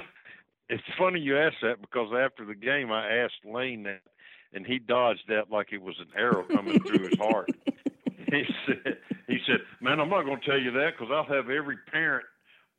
it's 0.70 0.84
funny 0.98 1.20
you 1.20 1.38
ask 1.38 1.56
that 1.62 1.82
because 1.82 2.14
after 2.18 2.46
the 2.46 2.56
game, 2.56 2.92
I 2.92 3.18
asked 3.18 3.46
Lane 3.46 3.84
that, 3.84 4.02
and 4.54 4.66
he 4.66 4.80
dodged 4.80 5.24
that 5.28 5.52
like 5.52 5.74
it 5.74 5.82
was 5.82 5.96
an 6.00 6.08
arrow 6.18 6.46
coming 6.50 6.80
through 6.80 7.10
his 7.10 7.20
heart. 7.20 7.50
He 8.32 8.46
said, 8.66 8.98
"He 9.28 9.38
said, 9.48 9.60
man, 9.82 10.00
I'm 10.00 10.10
not 10.10 10.24
going 10.24 10.40
to 10.40 10.46
tell 10.46 10.60
you 10.60 10.72
that 10.72 10.92
because 10.98 11.12
I'll 11.12 11.36
have 11.36 11.50
every 11.50 11.78
parent 11.92 12.26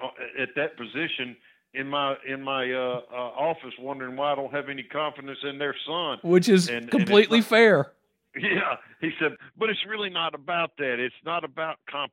uh, 0.01 0.09
at 0.41 0.49
that 0.57 0.77
position." 0.77 1.37
In 1.77 1.89
my 1.89 2.15
in 2.25 2.41
my 2.41 2.71
uh, 2.73 3.01
uh, 3.13 3.17
office, 3.17 3.75
wondering 3.81 4.15
why 4.15 4.31
I 4.31 4.37
don't 4.37 4.53
have 4.53 4.69
any 4.69 4.85
confidence 4.85 5.39
in 5.43 5.59
their 5.59 5.75
son. 5.85 6.19
Which 6.23 6.49
is 6.49 6.69
And- 6.69 6.83
and 6.83 6.91
completely 6.91 7.41
not- 7.41 7.49
fair. 7.49 7.93
Yeah, 8.37 8.77
he 9.01 9.11
said, 9.21 9.33
but 9.57 9.71
it's 9.71 9.85
really 9.85 10.09
not 10.11 10.35
about 10.37 10.77
that. 10.79 11.01
It's 11.01 11.15
not 11.25 11.43
about 11.43 11.79
comp- 11.91 12.13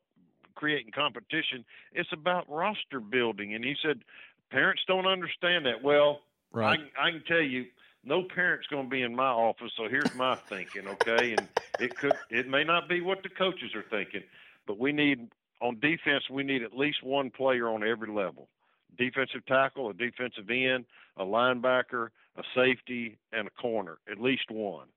creating 0.55 0.91
competition. 0.93 1.63
It's 1.93 2.11
about 2.11 2.49
roster 2.49 2.99
building. 2.99 3.53
And 3.55 3.63
he 3.63 3.75
said, 3.83 4.03
parents 4.51 4.81
don't 4.87 5.05
understand 5.07 5.65
that. 5.67 5.83
Well, 5.83 6.21
I, 6.55 6.77
I 6.99 7.11
can 7.11 7.23
tell 7.27 7.41
you, 7.41 7.65
no 8.03 8.23
parent's 8.23 8.67
going 8.67 8.85
to 8.85 8.89
be 8.89 9.01
in 9.01 9.15
my 9.15 9.29
office. 9.29 9.71
So 9.77 9.87
here's 9.89 10.13
my 10.15 10.37
thinking, 10.49 10.87
okay? 10.87 11.35
And 11.37 11.47
it 11.79 11.97
could, 11.97 12.13
it 12.29 12.47
may 12.47 12.63
not 12.63 12.89
be 12.89 13.01
what 13.01 13.23
the 13.23 13.29
coaches 13.29 13.71
are 13.75 13.85
thinking, 13.89 14.23
but 14.67 14.79
we 14.79 14.91
need 14.91 15.29
on 15.61 15.79
defense, 15.79 16.23
we 16.29 16.43
need 16.43 16.63
at 16.63 16.75
least 16.75 17.03
one 17.03 17.29
player 17.29 17.69
on 17.69 17.83
every 17.83 18.09
level: 18.09 18.49
defensive 18.97 19.45
tackle, 19.45 19.89
a 19.89 19.93
defensive 19.93 20.49
end, 20.49 20.85
a 21.17 21.23
linebacker, 21.23 22.09
a 22.35 22.43
safety, 22.55 23.17
and 23.31 23.47
a 23.47 23.51
corner. 23.51 23.97
At 24.11 24.19
least 24.19 24.49
one. 24.49 24.87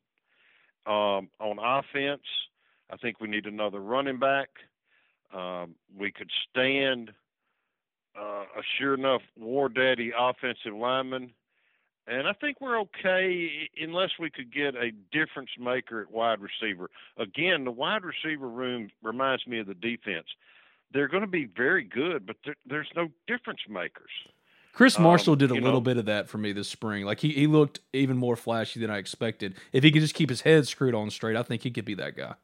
Um, 0.87 1.31
on 1.41 1.59
offense, 1.59 2.23
I 2.91 2.97
think 2.97 3.21
we 3.21 3.29
need 3.29 3.47
another 3.47 3.81
running 3.81 4.19
back. 4.19 4.49
Um, 5.33 5.75
we 5.99 6.13
could 6.13 6.31
stand 6.51 7.13
uh, 8.19 8.45
a 8.45 8.63
sure 8.79 8.95
enough 8.95 9.23
War 9.37 9.69
Daddy 9.69 10.13
offensive 10.17 10.75
lineman. 10.75 11.33
And 12.07 12.29
I 12.29 12.33
think 12.35 12.61
we're 12.61 12.79
okay 12.81 13.69
unless 13.81 14.11
we 14.21 14.29
could 14.31 14.53
get 14.53 14.75
a 14.75 14.91
difference 15.11 15.51
maker 15.59 16.03
at 16.03 16.11
wide 16.11 16.39
receiver. 16.41 16.91
Again, 17.17 17.65
the 17.65 17.71
wide 17.71 18.03
receiver 18.05 18.49
room 18.49 18.91
reminds 19.03 19.47
me 19.47 19.59
of 19.61 19.67
the 19.67 19.75
defense. 19.75 20.27
They're 20.93 21.09
going 21.09 21.23
to 21.23 21.27
be 21.27 21.47
very 21.47 21.83
good, 21.83 22.27
but 22.27 22.37
there, 22.45 22.57
there's 22.67 22.89
no 22.95 23.09
difference 23.27 23.61
makers. 23.69 24.11
Chris 24.75 24.99
Marshall 24.99 25.33
Um, 25.33 25.39
did 25.39 25.51
a 25.51 25.55
little 25.55 25.73
know- 25.75 25.81
bit 25.81 25.97
of 25.97 26.05
that 26.07 26.29
for 26.29 26.37
me 26.39 26.53
this 26.53 26.69
spring. 26.69 27.05
Like 27.05 27.21
he, 27.21 27.31
he 27.31 27.47
looked 27.47 27.81
even 27.93 28.17
more 28.19 28.37
flashy 28.37 28.81
than 28.81 28.91
I 28.91 28.99
expected. 28.99 29.55
If 29.73 29.83
he 29.83 29.91
could 29.91 30.03
just 30.03 30.15
keep 30.15 30.29
his 30.29 30.43
head 30.43 30.67
screwed 30.69 30.95
on 30.95 31.11
straight, 31.11 31.37
I 31.37 31.43
think 31.43 31.63
he 31.63 31.71
could 31.71 31.85
be 31.85 31.95
that 31.95 32.17
guy. 32.17 32.35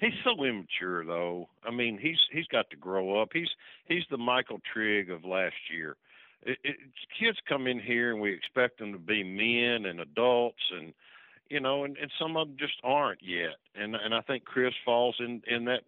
He's 0.00 0.12
so 0.22 0.44
immature, 0.44 1.04
though. 1.04 1.48
I 1.64 1.72
mean, 1.72 1.98
he's 2.00 2.18
he's 2.30 2.46
got 2.46 2.70
to 2.70 2.76
grow 2.76 3.20
up. 3.20 3.30
He's 3.32 3.48
he's 3.88 4.04
the 4.12 4.16
Michael 4.18 4.60
Trigg 4.72 5.10
of 5.10 5.24
last 5.24 5.56
year. 5.74 5.96
It, 6.44 6.58
it, 6.62 6.76
kids 7.18 7.38
come 7.48 7.66
in 7.66 7.80
here 7.80 8.12
and 8.12 8.20
we 8.20 8.32
expect 8.32 8.78
them 8.78 8.92
to 8.92 8.98
be 8.98 9.22
men 9.22 9.86
and 9.86 10.00
adults, 10.00 10.62
and 10.72 10.94
you 11.48 11.60
know, 11.60 11.84
and, 11.84 11.96
and 11.96 12.10
some 12.18 12.36
of 12.36 12.48
them 12.48 12.56
just 12.58 12.80
aren't 12.84 13.22
yet. 13.22 13.56
And 13.74 13.94
and 13.94 14.14
I 14.14 14.20
think 14.22 14.44
Chris 14.44 14.74
falls 14.84 15.16
in 15.18 15.42
in 15.46 15.64
that 15.66 15.82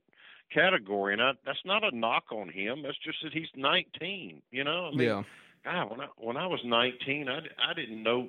category. 0.52 1.12
And 1.12 1.22
I, 1.22 1.32
that's 1.44 1.64
not 1.64 1.84
a 1.84 1.96
knock 1.96 2.24
on 2.32 2.48
him. 2.48 2.82
That's 2.82 2.98
just 2.98 3.18
that 3.22 3.32
he's 3.32 3.48
19. 3.56 4.42
You 4.50 4.64
know, 4.64 4.86
I 4.86 4.90
mean, 4.90 5.08
yeah. 5.08 5.22
God, 5.64 5.90
when 5.90 6.00
I 6.00 6.06
when 6.16 6.36
I 6.36 6.46
was 6.46 6.60
19, 6.64 7.28
I, 7.28 7.38
I 7.38 7.74
didn't 7.74 8.02
know 8.02 8.28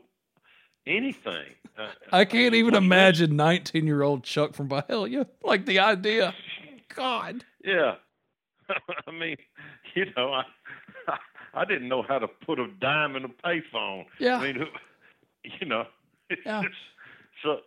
anything. 0.85 1.45
Uh, 1.77 1.87
I 2.11 2.25
can't 2.25 2.53
even 2.53 2.75
imagine 2.75 3.37
19 3.37 3.87
year 3.87 4.01
old 4.01 4.25
Chuck 4.25 4.53
from 4.53 4.67
Byhalia. 4.67 5.25
Like 5.43 5.65
the 5.65 5.79
idea. 5.79 6.35
God. 6.95 7.45
Yeah. 7.63 7.95
I 9.07 9.11
mean, 9.11 9.37
you 9.95 10.07
know, 10.17 10.33
I, 10.33 10.43
I 11.53 11.65
didn't 11.65 11.89
know 11.89 12.03
how 12.07 12.19
to 12.19 12.27
put 12.27 12.59
a 12.59 12.67
dime 12.79 13.15
in 13.15 13.25
a 13.25 13.29
payphone. 13.29 14.05
Yeah. 14.19 14.37
I 14.37 14.53
mean, 14.53 14.65
you 15.59 15.67
know, 15.67 15.85
Yeah. 16.45 16.63
so 17.43 17.57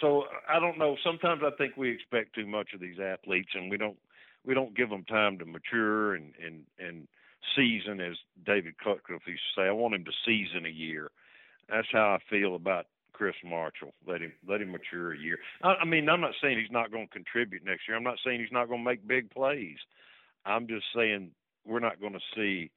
so 0.00 0.24
I 0.48 0.58
don't 0.58 0.78
know. 0.78 0.96
Sometimes 1.04 1.42
I 1.44 1.50
think 1.56 1.76
we 1.76 1.90
expect 1.90 2.34
too 2.34 2.46
much 2.46 2.70
of 2.74 2.80
these 2.80 2.98
athletes, 2.98 3.50
and 3.54 3.70
we 3.70 3.76
don't 3.76 3.96
we 4.44 4.54
don't 4.54 4.76
give 4.76 4.90
them 4.90 5.04
time 5.04 5.38
to 5.38 5.44
mature 5.44 6.14
and 6.14 6.32
and 6.44 6.64
and 6.78 7.08
season, 7.56 8.00
as 8.00 8.16
David 8.44 8.74
Cutcliffe 8.78 9.26
used 9.26 9.42
to 9.54 9.60
say. 9.60 9.66
I 9.66 9.72
want 9.72 9.94
him 9.94 10.04
to 10.04 10.12
season 10.24 10.66
a 10.66 10.70
year. 10.70 11.10
That's 11.68 11.88
how 11.92 12.16
I 12.16 12.18
feel 12.30 12.54
about 12.54 12.86
Chris 13.12 13.34
Marshall. 13.44 13.94
Let 14.06 14.20
him 14.20 14.32
let 14.46 14.60
him 14.60 14.72
mature 14.72 15.12
a 15.12 15.18
year. 15.18 15.38
I, 15.62 15.74
I 15.82 15.84
mean, 15.84 16.08
I'm 16.08 16.20
not 16.20 16.34
saying 16.42 16.58
he's 16.58 16.70
not 16.70 16.90
going 16.90 17.06
to 17.06 17.12
contribute 17.12 17.64
next 17.64 17.88
year. 17.88 17.96
I'm 17.96 18.04
not 18.04 18.18
saying 18.24 18.40
he's 18.40 18.52
not 18.52 18.68
going 18.68 18.80
to 18.80 18.84
make 18.84 19.06
big 19.06 19.30
plays. 19.30 19.78
I'm 20.44 20.66
just 20.66 20.86
saying 20.94 21.30
we're 21.64 21.80
not 21.80 22.00
going 22.00 22.14
to 22.14 22.20
see 22.34 22.70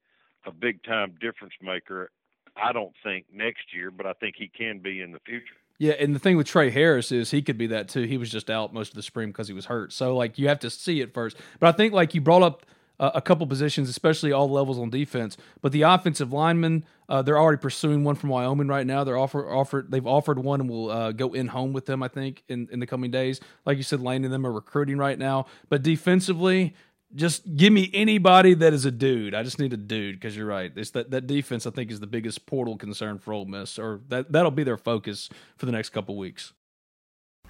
a 0.48 0.52
big 0.52 0.84
time 0.84 1.16
difference 1.20 1.54
maker. 1.62 2.12
I 2.56 2.72
don't 2.72 2.94
think 3.04 3.26
next 3.34 3.74
year, 3.74 3.92
but 3.92 4.06
I 4.06 4.14
think 4.14 4.36
he 4.38 4.48
can 4.48 4.80
be 4.80 5.02
in 5.02 5.12
the 5.12 5.20
future. 5.26 5.56
Yeah, 5.78 5.94
and 5.94 6.16
the 6.16 6.20
thing 6.20 6.38
with 6.38 6.48
Trey 6.48 6.70
Harris 6.70 7.12
is 7.12 7.32
he 7.32 7.42
could 7.42 7.58
be 7.58 7.68
that 7.68 7.90
too. 7.90 8.04
He 8.04 8.18
was 8.18 8.32
just 8.32 8.50
out 8.50 8.74
most 8.74 8.90
of 8.90 8.96
the 8.96 9.02
spring 9.02 9.30
because 9.30 9.48
he 9.48 9.54
was 9.54 9.66
hurt. 9.66 9.92
So 9.92 10.16
like 10.16 10.40
you 10.40 10.48
have 10.48 10.60
to 10.60 10.70
see 10.70 11.02
it 11.02 11.14
first. 11.14 11.36
But 11.60 11.68
I 11.68 11.72
think 11.74 11.94
like 11.94 12.14
you 12.14 12.22
brought 12.22 12.44
up 12.44 12.66
uh, 12.98 13.12
a 13.14 13.22
couple 13.22 13.46
positions, 13.46 13.90
especially 13.90 14.32
all 14.32 14.50
levels 14.50 14.80
on 14.80 14.90
defense. 14.90 15.36
But 15.62 15.74
the 15.74 15.82
offensive 15.82 16.32
linemen, 16.32 16.86
uh, 17.10 17.22
they're 17.24 17.38
already 17.38 17.60
pursuing 17.60 18.06
one 18.06 18.16
from 18.16 18.30
Wyoming 18.30 18.70
right 18.70 18.88
now. 18.88 19.04
They're 19.04 19.18
offer 19.18 19.52
offered 19.52 19.92
they've 19.92 20.08
offered 20.08 20.40
one 20.40 20.62
and 20.62 20.70
will 20.70 20.90
uh, 20.90 21.12
go 21.12 21.34
in 21.34 21.48
home 21.48 21.74
with 21.74 21.86
them. 21.88 22.02
I 22.02 22.08
think 22.08 22.44
in 22.48 22.70
in 22.72 22.80
the 22.80 22.88
coming 22.88 23.12
days. 23.12 23.42
Like 23.66 23.76
you 23.76 23.84
said, 23.84 24.00
Lane 24.00 24.24
and 24.24 24.34
them 24.34 24.46
are 24.46 24.52
recruiting 24.52 24.98
right 24.98 25.20
now. 25.20 25.48
But 25.70 25.84
defensively. 25.84 26.74
Just 27.16 27.56
give 27.56 27.72
me 27.72 27.90
anybody 27.94 28.54
that 28.56 28.74
is 28.74 28.86
a 28.86 28.92
dude. 28.92 29.34
I 29.34 29.44
just 29.44 29.58
need 29.58 29.72
a 29.74 29.78
dude 29.78 30.16
because 30.16 30.36
you're 30.36 30.46
right. 30.46 30.72
It's 30.76 30.92
that, 30.92 31.12
that 31.12 31.28
defense 31.28 31.66
I 31.66 31.70
think 31.70 31.90
is 31.92 32.00
the 32.00 32.08
biggest 32.08 32.46
portal 32.46 32.78
concern 32.78 33.20
for 33.20 33.34
Ole 33.34 33.46
Miss, 33.46 33.80
or 33.80 34.02
that 34.10 34.32
that'll 34.32 34.52
be 34.52 34.64
their 34.64 34.78
focus 34.78 35.30
for 35.58 35.66
the 35.66 35.72
next 35.72 35.90
couple 35.90 36.18
weeks. 36.18 36.54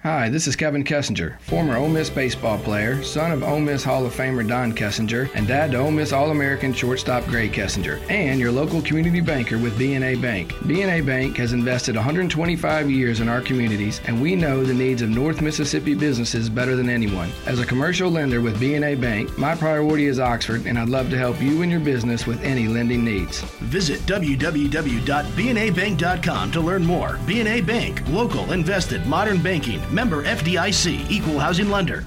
Hi, 0.06 0.28
this 0.28 0.46
is 0.46 0.54
Kevin 0.54 0.84
Kessinger, 0.84 1.36
former 1.40 1.76
Ole 1.76 1.88
Miss 1.88 2.08
baseball 2.08 2.58
player, 2.58 3.02
son 3.02 3.32
of 3.32 3.42
Ole 3.42 3.58
Miss 3.58 3.82
Hall 3.82 4.06
of 4.06 4.14
Famer 4.14 4.46
Don 4.46 4.72
Kessinger, 4.72 5.28
and 5.34 5.48
dad 5.48 5.72
to 5.72 5.78
Ole 5.78 5.90
Miss 5.90 6.12
All-American 6.12 6.72
shortstop 6.72 7.24
Grae 7.24 7.52
Kessinger, 7.52 8.00
and 8.08 8.38
your 8.38 8.52
local 8.52 8.80
community 8.80 9.20
banker 9.20 9.58
with 9.58 9.76
BNA 9.76 10.22
Bank. 10.22 10.52
BNA 10.52 11.04
Bank 11.04 11.36
has 11.38 11.52
invested 11.52 11.96
125 11.96 12.88
years 12.88 13.18
in 13.18 13.28
our 13.28 13.40
communities, 13.40 14.00
and 14.04 14.22
we 14.22 14.36
know 14.36 14.62
the 14.62 14.72
needs 14.72 15.02
of 15.02 15.10
North 15.10 15.42
Mississippi 15.42 15.96
businesses 15.96 16.48
better 16.48 16.76
than 16.76 16.88
anyone. 16.88 17.32
As 17.44 17.58
a 17.58 17.66
commercial 17.66 18.08
lender 18.08 18.40
with 18.40 18.60
BNA 18.60 19.00
Bank, 19.00 19.36
my 19.36 19.56
priority 19.56 20.06
is 20.06 20.20
Oxford, 20.20 20.66
and 20.66 20.78
I'd 20.78 20.88
love 20.88 21.10
to 21.10 21.18
help 21.18 21.42
you 21.42 21.62
and 21.62 21.70
your 21.72 21.80
business 21.80 22.28
with 22.28 22.40
any 22.44 22.68
lending 22.68 23.04
needs. 23.04 23.40
Visit 23.40 23.98
www.bnabank.com 24.02 26.50
to 26.52 26.60
learn 26.60 26.86
more. 26.86 27.18
BNA 27.26 27.66
Bank, 27.66 28.08
local, 28.10 28.52
invested, 28.52 29.04
modern 29.06 29.42
banking, 29.42 29.80
member 29.96 30.22
FDIC, 30.22 31.10
equal 31.10 31.38
housing 31.38 31.70
lender. 31.70 32.04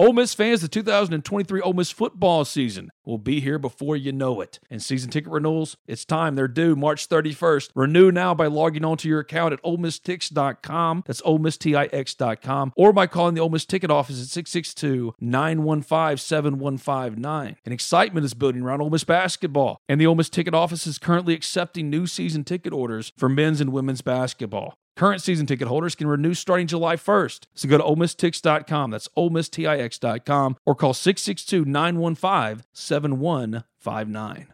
Ole 0.00 0.14
Miss 0.14 0.32
fans, 0.32 0.62
the 0.62 0.68
2023 0.68 1.60
Ole 1.60 1.74
Miss 1.74 1.90
football 1.90 2.46
season 2.46 2.90
will 3.04 3.18
be 3.18 3.40
here 3.40 3.58
before 3.58 3.98
you 3.98 4.12
know 4.12 4.40
it. 4.40 4.58
And 4.70 4.82
season 4.82 5.10
ticket 5.10 5.30
renewals, 5.30 5.76
it's 5.86 6.06
time. 6.06 6.36
They're 6.36 6.48
due 6.48 6.74
March 6.74 7.06
31st. 7.06 7.68
Renew 7.74 8.10
now 8.10 8.32
by 8.32 8.46
logging 8.46 8.82
onto 8.82 9.10
your 9.10 9.20
account 9.20 9.52
at 9.52 9.62
OleMissTix.com. 9.62 11.04
That's 11.06 11.20
OleMissTix.com. 11.20 12.72
Or 12.76 12.94
by 12.94 13.06
calling 13.08 13.34
the 13.34 13.42
Ole 13.42 13.50
Miss 13.50 13.66
ticket 13.66 13.90
office 13.90 14.22
at 14.22 14.28
662 14.28 15.16
915 15.20 16.16
7159. 16.16 17.56
And 17.62 17.74
excitement 17.74 18.24
is 18.24 18.32
building 18.32 18.62
around 18.62 18.80
Ole 18.80 18.88
Miss 18.88 19.04
basketball. 19.04 19.82
And 19.86 20.00
the 20.00 20.06
Ole 20.06 20.14
Miss 20.14 20.30
ticket 20.30 20.54
office 20.54 20.86
is 20.86 20.96
currently 20.96 21.34
accepting 21.34 21.90
new 21.90 22.06
season 22.06 22.44
ticket 22.44 22.72
orders 22.72 23.12
for 23.18 23.28
men's 23.28 23.60
and 23.60 23.70
women's 23.70 24.00
basketball. 24.00 24.78
Current 25.00 25.22
season 25.22 25.46
ticket 25.46 25.66
holders 25.66 25.94
can 25.94 26.08
renew 26.08 26.34
starting 26.34 26.66
July 26.66 26.94
1st. 26.94 27.46
So 27.54 27.66
go 27.70 27.78
to 27.78 27.84
OleMissTix.com. 27.84 28.90
That's 28.90 29.08
OleMissTix.com 29.16 30.58
or 30.66 30.74
call 30.74 30.92
662 30.92 31.64
915 31.64 32.66
7159. 32.74 34.46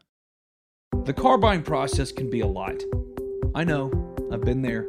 The 1.04 1.12
car 1.12 1.36
buying 1.36 1.64
process 1.64 2.12
can 2.12 2.30
be 2.30 2.42
a 2.42 2.46
lot. 2.46 2.80
I 3.56 3.64
know, 3.64 3.90
I've 4.30 4.42
been 4.42 4.62
there. 4.62 4.86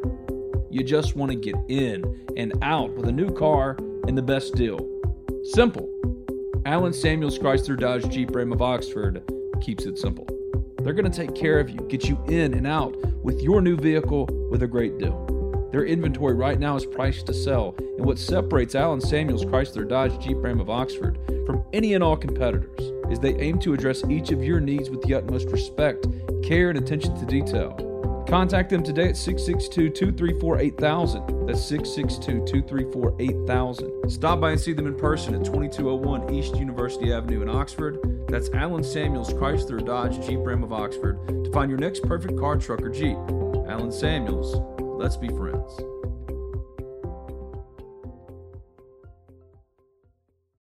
You 0.69 0.83
just 0.83 1.15
want 1.15 1.31
to 1.31 1.35
get 1.35 1.55
in 1.69 2.27
and 2.37 2.53
out 2.61 2.93
with 2.93 3.07
a 3.07 3.11
new 3.11 3.31
car 3.31 3.77
and 4.07 4.15
the 4.15 4.21
best 4.21 4.53
deal. 4.53 4.77
Simple. 5.53 5.89
Allen 6.67 6.93
Samuels 6.93 7.39
Chrysler 7.39 7.79
Dodge 7.79 8.07
Jeep 8.11 8.29
Ram 8.35 8.53
of 8.53 8.61
Oxford 8.61 9.23
keeps 9.59 9.87
it 9.87 9.97
simple. 9.97 10.27
They're 10.83 10.93
going 10.93 11.11
to 11.11 11.17
take 11.17 11.33
care 11.33 11.59
of 11.59 11.71
you, 11.71 11.79
get 11.89 12.07
you 12.07 12.23
in 12.27 12.53
and 12.53 12.67
out 12.67 12.95
with 13.23 13.41
your 13.41 13.59
new 13.59 13.75
vehicle 13.75 14.29
with 14.51 14.61
a 14.61 14.67
great 14.67 14.99
deal. 14.99 15.36
Their 15.71 15.85
inventory 15.85 16.33
right 16.33 16.59
now 16.59 16.75
is 16.75 16.85
priced 16.85 17.25
to 17.27 17.33
sell, 17.33 17.75
and 17.77 18.05
what 18.05 18.17
separates 18.17 18.75
Allen 18.75 19.01
Samuels 19.01 19.45
Chrysler 19.45 19.87
Dodge 19.87 20.17
Jeep 20.23 20.37
Ram 20.39 20.61
of 20.61 20.69
Oxford 20.69 21.19
from 21.45 21.63
any 21.73 21.93
and 21.93 22.03
all 22.03 22.15
competitors 22.15 22.79
is 23.11 23.19
they 23.19 23.35
aim 23.35 23.59
to 23.59 23.73
address 23.73 24.03
each 24.09 24.31
of 24.31 24.43
your 24.43 24.59
needs 24.59 24.89
with 24.89 25.01
the 25.01 25.13
utmost 25.13 25.49
respect, 25.49 26.07
care, 26.43 26.69
and 26.69 26.77
attention 26.77 27.17
to 27.19 27.25
detail. 27.25 27.83
Contact 28.27 28.69
them 28.69 28.83
today 28.83 29.07
at 29.07 29.15
662 29.15 29.89
234 29.89 30.59
8000. 30.59 31.47
That's 31.47 31.63
662 31.63 32.45
234 32.45 33.15
8000. 33.19 34.09
Stop 34.09 34.41
by 34.41 34.51
and 34.51 34.59
see 34.59 34.73
them 34.73 34.87
in 34.87 34.95
person 34.95 35.33
at 35.33 35.45
2201 35.45 36.33
East 36.33 36.57
University 36.57 37.13
Avenue 37.13 37.41
in 37.41 37.49
Oxford. 37.49 38.25
That's 38.27 38.49
Allen 38.49 38.83
Samuels 38.83 39.33
Chrysler 39.33 39.85
Dodge 39.85 40.25
Jeep 40.27 40.39
Ram 40.41 40.63
of 40.63 40.73
Oxford 40.73 41.25
to 41.27 41.51
find 41.51 41.69
your 41.69 41.79
next 41.79 42.03
perfect 42.03 42.37
car, 42.37 42.57
truck, 42.57 42.81
or 42.81 42.89
Jeep. 42.89 43.17
Allen 43.69 43.91
Samuels, 43.91 44.55
let's 44.97 45.17
be 45.17 45.29
friends. 45.29 45.79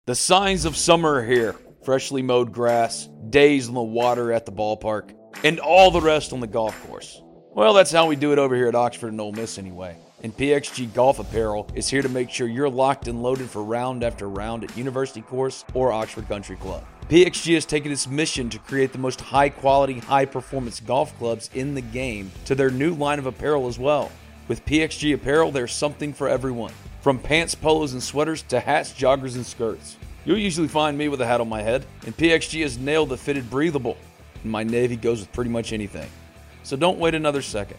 The 0.06 0.14
signs 0.14 0.64
of 0.64 0.76
summer 0.76 1.14
are 1.14 1.24
here 1.24 1.56
freshly 1.84 2.22
mowed 2.22 2.52
grass, 2.52 3.08
days 3.30 3.68
in 3.68 3.74
the 3.74 3.82
water 3.82 4.32
at 4.32 4.44
the 4.44 4.52
ballpark, 4.52 5.14
and 5.44 5.58
all 5.58 5.90
the 5.90 6.00
rest 6.00 6.32
on 6.32 6.40
the 6.40 6.46
golf 6.46 6.80
course. 6.86 7.22
Well, 7.52 7.72
that's 7.74 7.90
how 7.90 8.06
we 8.06 8.16
do 8.16 8.32
it 8.32 8.38
over 8.38 8.54
here 8.54 8.68
at 8.68 8.74
Oxford 8.74 9.12
and 9.12 9.20
Ole 9.20 9.32
Miss 9.32 9.58
anyway. 9.58 9.96
And 10.22 10.36
PXG 10.36 10.92
Golf 10.92 11.18
Apparel 11.18 11.66
is 11.74 11.88
here 11.88 12.02
to 12.02 12.08
make 12.08 12.28
sure 12.28 12.46
you're 12.46 12.68
locked 12.68 13.08
and 13.08 13.22
loaded 13.22 13.48
for 13.48 13.62
round 13.62 14.04
after 14.04 14.28
round 14.28 14.64
at 14.64 14.76
University 14.76 15.22
Course 15.22 15.64
or 15.72 15.92
Oxford 15.92 16.28
Country 16.28 16.56
Club. 16.56 16.84
PXG 17.08 17.54
has 17.54 17.64
taken 17.64 17.90
its 17.90 18.06
mission 18.06 18.50
to 18.50 18.58
create 18.58 18.92
the 18.92 18.98
most 18.98 19.20
high 19.20 19.48
quality, 19.48 19.98
high 19.98 20.26
performance 20.26 20.78
golf 20.78 21.16
clubs 21.18 21.48
in 21.54 21.74
the 21.74 21.80
game 21.80 22.30
to 22.44 22.54
their 22.54 22.70
new 22.70 22.94
line 22.94 23.18
of 23.18 23.26
apparel 23.26 23.66
as 23.66 23.78
well. 23.78 24.12
With 24.46 24.64
PXG 24.66 25.14
Apparel, 25.14 25.52
there's 25.52 25.72
something 25.72 26.12
for 26.12 26.28
everyone. 26.28 26.72
From 27.00 27.18
pants, 27.18 27.54
polos, 27.54 27.94
and 27.94 28.02
sweaters 28.02 28.42
to 28.42 28.60
hats, 28.60 28.92
joggers, 28.92 29.36
and 29.36 29.46
skirts. 29.46 29.96
You'll 30.26 30.38
usually 30.38 30.68
find 30.68 30.98
me 30.98 31.08
with 31.08 31.22
a 31.22 31.26
hat 31.26 31.40
on 31.40 31.48
my 31.48 31.62
head, 31.62 31.86
and 32.04 32.16
PXG 32.16 32.62
has 32.62 32.76
nailed 32.76 33.08
the 33.08 33.16
fitted 33.16 33.48
breathable. 33.48 33.96
And 34.42 34.52
my 34.52 34.64
navy 34.64 34.96
goes 34.96 35.20
with 35.20 35.32
pretty 35.32 35.50
much 35.50 35.72
anything. 35.72 36.10
So 36.62 36.76
don't 36.76 36.98
wait 36.98 37.14
another 37.14 37.42
second. 37.42 37.78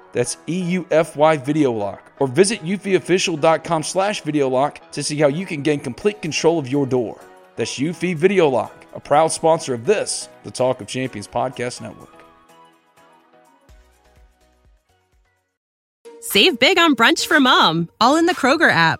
That's 0.13 0.37
EUFY 0.47 1.43
Video 1.43 1.71
Lock. 1.71 2.11
Or 2.19 2.27
visit 2.27 2.61
eufyofficial.com 2.63 3.83
slash 3.83 4.21
video 4.21 4.49
lock 4.49 4.91
to 4.91 5.03
see 5.03 5.17
how 5.17 5.27
you 5.27 5.45
can 5.45 5.61
gain 5.61 5.79
complete 5.79 6.21
control 6.21 6.59
of 6.59 6.67
your 6.67 6.85
door. 6.85 7.19
That's 7.55 7.79
eufy 7.79 8.15
Video 8.15 8.47
Lock, 8.49 8.85
a 8.93 8.99
proud 8.99 9.29
sponsor 9.31 9.73
of 9.73 9.85
this, 9.85 10.29
the 10.43 10.51
Talk 10.51 10.81
of 10.81 10.87
Champions 10.87 11.27
Podcast 11.27 11.81
Network. 11.81 12.09
Save 16.21 16.59
big 16.59 16.77
on 16.77 16.95
brunch 16.95 17.25
for 17.25 17.39
mom, 17.39 17.89
all 17.99 18.15
in 18.15 18.25
the 18.27 18.35
Kroger 18.35 18.71
app. 18.71 18.99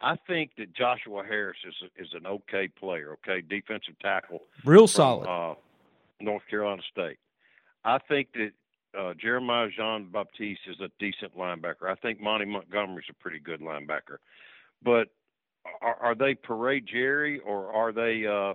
I 0.00 0.16
think 0.26 0.52
that 0.58 0.74
Joshua 0.74 1.24
Harris 1.24 1.56
is 1.66 1.90
is 1.96 2.12
an 2.14 2.26
okay 2.26 2.68
player, 2.68 3.16
okay, 3.24 3.40
defensive 3.40 3.98
tackle. 4.00 4.42
Real 4.64 4.86
from, 4.86 4.88
solid. 4.88 5.28
Uh, 5.28 5.54
North 6.20 6.42
Carolina 6.48 6.82
State. 6.90 7.18
I 7.84 7.98
think 7.98 8.28
that 8.34 8.50
uh, 8.98 9.14
Jeremiah 9.14 9.68
Jean 9.76 10.10
Baptiste 10.10 10.60
is 10.68 10.80
a 10.80 10.90
decent 10.98 11.36
linebacker. 11.36 11.88
I 11.88 11.94
think 11.96 12.20
Monty 12.20 12.46
Montgomery's 12.46 13.06
a 13.10 13.14
pretty 13.14 13.38
good 13.38 13.60
linebacker. 13.60 14.18
But 14.82 15.08
are, 15.82 15.96
are 15.96 16.14
they 16.14 16.34
Parade 16.34 16.86
Jerry 16.90 17.40
or 17.40 17.72
are 17.72 17.92
they 17.92 18.26
uh, 18.26 18.54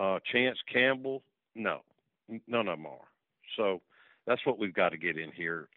uh, 0.00 0.18
Chance 0.32 0.58
Campbell? 0.72 1.22
No, 1.54 1.80
none 2.46 2.68
of 2.68 2.78
them 2.78 2.86
are. 2.86 3.08
So 3.56 3.80
that's 4.28 4.44
what 4.44 4.58
we've 4.58 4.74
got 4.74 4.90
to 4.90 4.98
get 4.98 5.16
in 5.16 5.32
here 5.32 5.68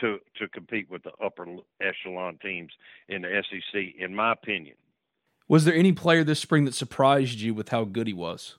to 0.00 0.18
to 0.38 0.48
compete 0.48 0.88
with 0.88 1.02
the 1.02 1.10
upper 1.22 1.44
echelon 1.80 2.38
teams 2.40 2.70
in 3.08 3.22
the 3.22 3.42
SEC, 3.50 3.82
in 3.98 4.14
my 4.14 4.32
opinion. 4.32 4.76
Was 5.48 5.64
there 5.64 5.74
any 5.74 5.92
player 5.92 6.24
this 6.24 6.40
spring 6.40 6.64
that 6.64 6.74
surprised 6.74 7.40
you 7.40 7.52
with 7.52 7.70
how 7.70 7.84
good 7.84 8.06
he 8.06 8.12
was? 8.12 8.56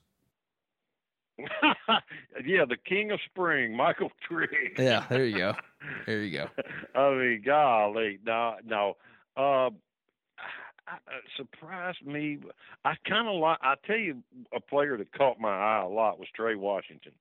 yeah, 1.40 2.66
the 2.68 2.78
king 2.86 3.12
of 3.12 3.20
spring, 3.26 3.76
Michael 3.76 4.12
Trigg. 4.28 4.78
Yeah, 4.78 5.06
there 5.10 5.26
you 5.26 5.38
go. 5.38 5.54
There 6.06 6.24
you 6.24 6.38
go. 6.38 6.50
I 7.00 7.12
mean, 7.16 7.42
golly, 7.46 8.20
no, 8.26 8.56
no. 8.66 8.98
Uh, 9.36 9.68
uh, 9.68 10.98
surprised 11.36 12.06
me. 12.06 12.40
I 12.84 12.96
kind 13.08 13.28
of 13.28 13.36
like. 13.40 13.60
I 13.62 13.76
tell 13.86 13.98
you, 13.98 14.24
a 14.54 14.60
player 14.60 14.98
that 14.98 15.14
caught 15.14 15.40
my 15.40 15.50
eye 15.50 15.84
a 15.84 15.88
lot 15.88 16.20
was 16.20 16.28
Trey 16.36 16.56
Washington, 16.56 17.12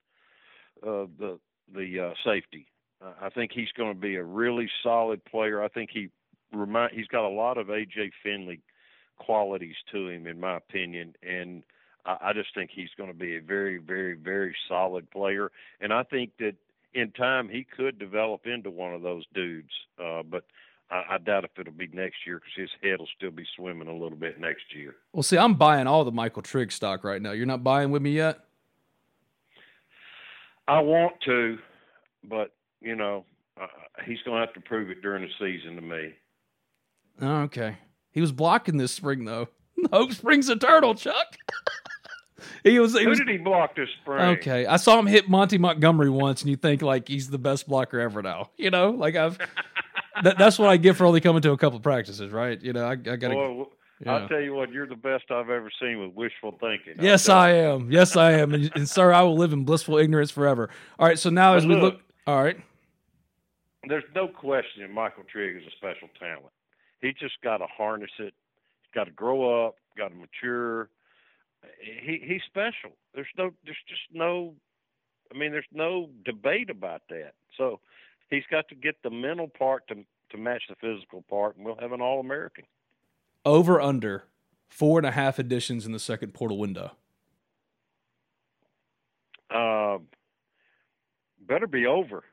uh, 0.83 1.07
the 1.19 1.39
the 1.75 2.01
uh, 2.01 2.15
safety. 2.25 2.67
Uh, 3.03 3.13
I 3.21 3.29
think 3.31 3.53
he's 3.53 3.73
going 3.77 3.93
to 3.95 4.01
be 4.01 4.17
a 4.17 4.23
really 4.25 4.71
solid 4.83 5.25
player. 5.25 5.63
I 5.63 5.69
think 5.69 5.91
he 5.93 6.09
remind 6.53 6.93
he's 6.95 7.09
got 7.09 7.27
a 7.27 7.29
lot 7.29 7.59
of 7.59 7.67
AJ 7.67 8.13
Finley 8.23 8.61
qualities 9.19 9.77
to 9.93 10.09
him, 10.09 10.27
in 10.27 10.41
my 10.41 10.57
opinion, 10.57 11.15
and 11.23 11.63
I, 12.05 12.17
I 12.21 12.33
just 12.33 12.55
think 12.55 12.71
he's 12.73 12.91
going 12.97 13.11
to 13.11 13.19
be 13.19 13.37
a 13.37 13.41
very, 13.41 13.79
very, 13.79 14.15
very 14.15 14.55
solid 14.69 15.11
player. 15.11 15.51
And 15.81 15.93
I 15.93 16.03
think 16.05 16.33
that 16.39 16.55
in 16.95 17.11
time 17.13 17.49
he 17.49 17.65
could 17.65 17.99
develop 17.99 18.47
into 18.47 18.71
one 18.71 18.95
of 18.95 19.03
those 19.03 19.25
dudes. 19.35 19.71
Uh, 20.03 20.23
but 20.23 20.45
I, 20.91 21.15
I 21.15 21.19
doubt 21.19 21.45
if 21.45 21.51
it'll 21.59 21.73
be 21.73 21.89
next 21.93 22.17
year 22.27 22.39
because 22.39 22.53
his 22.57 22.71
head 22.83 22.99
will 22.99 23.09
still 23.17 23.31
be 23.31 23.45
swimming 23.57 23.89
a 23.89 23.93
little 23.93 24.17
bit 24.17 24.41
next 24.41 24.75
year. 24.75 24.97
Well, 25.13 25.23
see, 25.23 25.39
I'm 25.39 25.55
buying 25.55 25.87
all 25.87 26.05
the 26.05 26.13
Michael 26.13 26.43
Trigg 26.43 26.73
stock 26.73 27.05
right 27.05 27.21
now. 27.21 27.33
You're 27.33 27.47
not 27.47 27.65
buying 27.65 27.91
with 27.91 28.03
me 28.03 28.13
yet. 28.13 28.41
I 30.69 30.81
want 30.81 31.15
to, 31.25 31.59
but 32.29 32.53
you 32.81 32.97
know, 32.97 33.25
uh, 33.61 33.67
he's 34.05 34.19
going 34.25 34.41
to 34.41 34.47
have 34.47 34.55
to 34.55 34.61
prove 34.61 34.91
it 34.91 35.03
during 35.03 35.23
the 35.23 35.31
season 35.39 35.77
to 35.77 35.83
me. 35.83 36.13
Oh, 37.21 37.43
okay. 37.43 37.77
He 38.11 38.21
was 38.21 38.33
blocking 38.33 38.77
this 38.77 38.93
spring 38.93 39.25
though. 39.25 39.49
Hope 39.93 40.13
Springs 40.13 40.49
a 40.49 40.57
turtle, 40.57 40.95
Chuck. 40.95 41.37
he 42.65 42.79
was. 42.79 42.95
He 42.95 43.05
Who 43.05 43.11
was, 43.11 43.19
did 43.19 43.29
he 43.29 43.37
block 43.37 43.77
this 43.77 43.89
spring? 44.03 44.39
Okay, 44.39 44.67
I 44.67 44.77
saw 44.77 44.99
him 44.99 45.07
hit 45.07 45.29
Monty 45.29 45.59
Montgomery 45.59 46.11
once, 46.11 46.43
and 46.43 46.51
you 46.51 46.57
think 46.57 46.83
like 46.83 47.09
he's 47.09 47.29
the 47.29 47.39
best 47.39 47.69
blocker 47.69 48.01
ever 48.01 48.23
now. 48.23 48.51
You 48.57 48.71
know, 48.71 48.91
like 48.91 49.17
I've. 49.17 49.39
that, 50.23 50.39
that's 50.39 50.59
what 50.59 50.71
I 50.71 50.79
get 50.79 50.97
for 50.97 51.05
only 51.05 51.21
coming 51.21 51.43
to 51.43 51.53
a 51.53 51.59
couple 51.59 51.77
of 51.77 51.83
practices, 51.83 52.33
right? 52.33 52.61
You 52.61 52.73
know, 52.73 52.87
I, 52.87 52.93
I 52.93 53.17
gotta. 53.17 53.35
Boy, 53.35 53.67
yeah. 54.05 54.15
I'll 54.15 54.29
tell 54.29 54.41
you 54.41 54.55
what, 54.55 54.71
you're 54.73 54.87
the 54.87 54.95
best 54.95 55.31
I've 55.31 55.49
ever 55.49 55.71
seen 55.81 56.01
with 56.01 56.13
wishful 56.15 56.53
thinking. 56.61 57.03
Yes, 57.03 57.29
I 57.29 57.53
am. 57.53 57.91
Yes, 57.91 58.17
I 58.17 58.33
am. 58.33 58.53
And, 58.53 58.71
and, 58.75 58.89
sir, 58.89 59.13
I 59.13 59.23
will 59.23 59.37
live 59.37 59.53
in 59.53 59.65
blissful 59.65 59.97
ignorance 59.97 60.31
forever. 60.31 60.69
All 60.99 61.09
right. 61.09 61.19
So 61.19 61.31
now, 61.31 61.55
as 61.55 61.67
we 61.67 61.77
look, 61.77 62.01
all 62.27 62.43
right. 62.43 62.59
There's 63.89 64.05
no 64.15 64.29
question 64.29 64.83
that 64.83 64.91
Michael 64.91 65.25
Trigg 65.31 65.57
is 65.57 65.63
a 65.67 65.71
special 65.77 66.09
talent. 66.19 66.53
He 67.01 67.13
just 67.13 67.41
got 67.43 67.59
to 67.59 67.67
harness 67.67 68.11
it. 68.19 68.35
He's 68.83 68.95
got 68.95 69.05
to 69.05 69.13
grow 69.13 69.67
up. 69.67 69.77
Got 69.97 70.09
to 70.09 70.15
mature. 70.15 70.91
He 71.81 72.21
he's 72.23 72.43
special. 72.47 72.97
There's 73.15 73.29
no. 73.39 73.51
There's 73.65 73.77
just 73.89 74.03
no. 74.13 74.55
I 75.35 75.39
mean, 75.39 75.53
there's 75.53 75.65
no 75.73 76.11
debate 76.25 76.69
about 76.69 77.03
that. 77.09 77.33
So 77.57 77.81
he's 78.29 78.45
got 78.51 78.69
to 78.69 78.75
get 78.75 78.97
the 79.03 79.11
mental 79.11 79.49
part 79.49 79.89
to 79.89 80.05
to 80.31 80.37
match 80.37 80.65
the 80.69 80.75
physical 80.75 81.25
part, 81.31 81.57
and 81.57 81.65
we'll 81.65 81.79
have 81.81 81.93
an 81.93 82.03
All 82.03 82.21
American. 82.21 82.65
Over 83.47 83.81
under 83.81 84.25
four 84.69 84.99
and 84.99 85.07
a 85.07 85.13
half 85.13 85.39
additions 85.39 85.87
in 85.87 85.93
the 85.93 86.01
second 86.01 86.35
portal 86.35 86.59
window. 86.59 86.97
Uh, 89.49 89.99
better 91.47 91.69
be 91.69 91.87
over. 91.87 92.25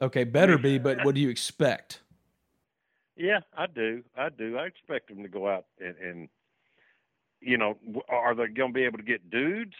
Okay, 0.00 0.22
better 0.22 0.56
be, 0.56 0.78
but 0.78 1.04
what 1.04 1.16
do 1.16 1.20
you 1.20 1.28
expect? 1.28 2.02
Yeah, 3.16 3.40
I 3.56 3.66
do. 3.66 4.04
I 4.16 4.28
do. 4.28 4.56
I 4.56 4.66
expect 4.66 5.08
them 5.08 5.24
to 5.24 5.28
go 5.28 5.48
out 5.48 5.66
and, 5.80 5.96
and 5.96 6.28
you 7.40 7.58
know, 7.58 7.76
are 8.08 8.36
they 8.36 8.46
going 8.46 8.70
to 8.70 8.74
be 8.74 8.84
able 8.84 8.98
to 8.98 9.04
get 9.04 9.28
dudes? 9.28 9.74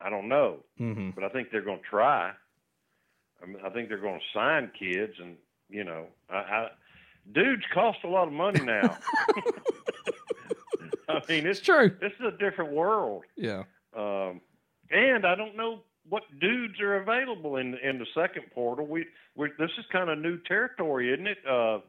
I 0.00 0.10
don't 0.10 0.28
know, 0.28 0.58
mm-hmm. 0.80 1.10
but 1.10 1.24
I 1.24 1.28
think 1.28 1.50
they're 1.50 1.60
going 1.62 1.78
to 1.78 1.84
try. 1.84 2.30
I, 3.42 3.46
mean, 3.46 3.58
I 3.64 3.70
think 3.70 3.88
they're 3.88 3.98
going 3.98 4.20
to 4.20 4.38
sign 4.38 4.70
kids, 4.78 5.14
and 5.20 5.36
you 5.68 5.82
know, 5.82 6.06
I, 6.30 6.36
I 6.36 6.68
dudes 7.32 7.64
cost 7.72 7.98
a 8.04 8.08
lot 8.08 8.26
of 8.26 8.32
money 8.32 8.60
now. 8.60 8.98
I 11.08 11.22
mean, 11.28 11.46
it's, 11.46 11.58
it's, 11.58 11.60
true. 11.60 11.90
This 12.00 12.12
is 12.20 12.26
a 12.26 12.38
different 12.38 12.72
world. 12.72 13.24
Yeah. 13.36 13.64
Um, 13.96 14.40
and 14.90 15.26
I 15.26 15.34
don't 15.34 15.56
know 15.56 15.80
what 16.08 16.22
dudes 16.40 16.80
are 16.80 16.96
available 16.96 17.56
in 17.56 17.74
in 17.82 17.98
the 17.98 18.06
second 18.14 18.44
portal. 18.54 18.86
We 18.86 19.06
we 19.34 19.50
this 19.58 19.70
is 19.78 19.84
kind 19.90 20.10
of 20.10 20.18
new 20.18 20.38
territory, 20.38 21.12
isn't 21.12 21.26
it? 21.26 21.38
Uh, 21.48 21.80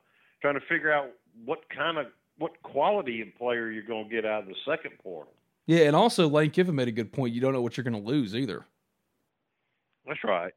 trying 0.41 0.56
to 0.56 0.62
figure 0.62 0.91
out 0.91 1.10
what 1.45 1.69
kind 1.69 1.97
of 1.97 2.08
what 2.38 2.62
quality 2.63 3.21
of 3.21 3.28
player 3.38 3.69
you're 3.69 3.84
going 3.84 4.10
to 4.10 4.10
get 4.10 4.25
out 4.25 4.43
of 4.43 4.49
the 4.49 4.56
second 4.65 4.91
portal. 5.04 5.34
Yeah, 5.65 5.86
and 5.86 5.95
also 5.95 6.28
Lane 6.28 6.52
Kiffin 6.52 6.75
made 6.75 6.88
a 6.88 6.91
good 6.91 7.12
point. 7.12 7.34
You 7.34 7.41
don't 7.41 7.54
know 7.54 7.62
what 7.62 7.78
you're 7.78 7.84
going 7.84 8.02
to 8.02 8.10
lose 8.10 8.36
either. 8.36 8.65
That's 10.08 10.23
right. 10.23 10.54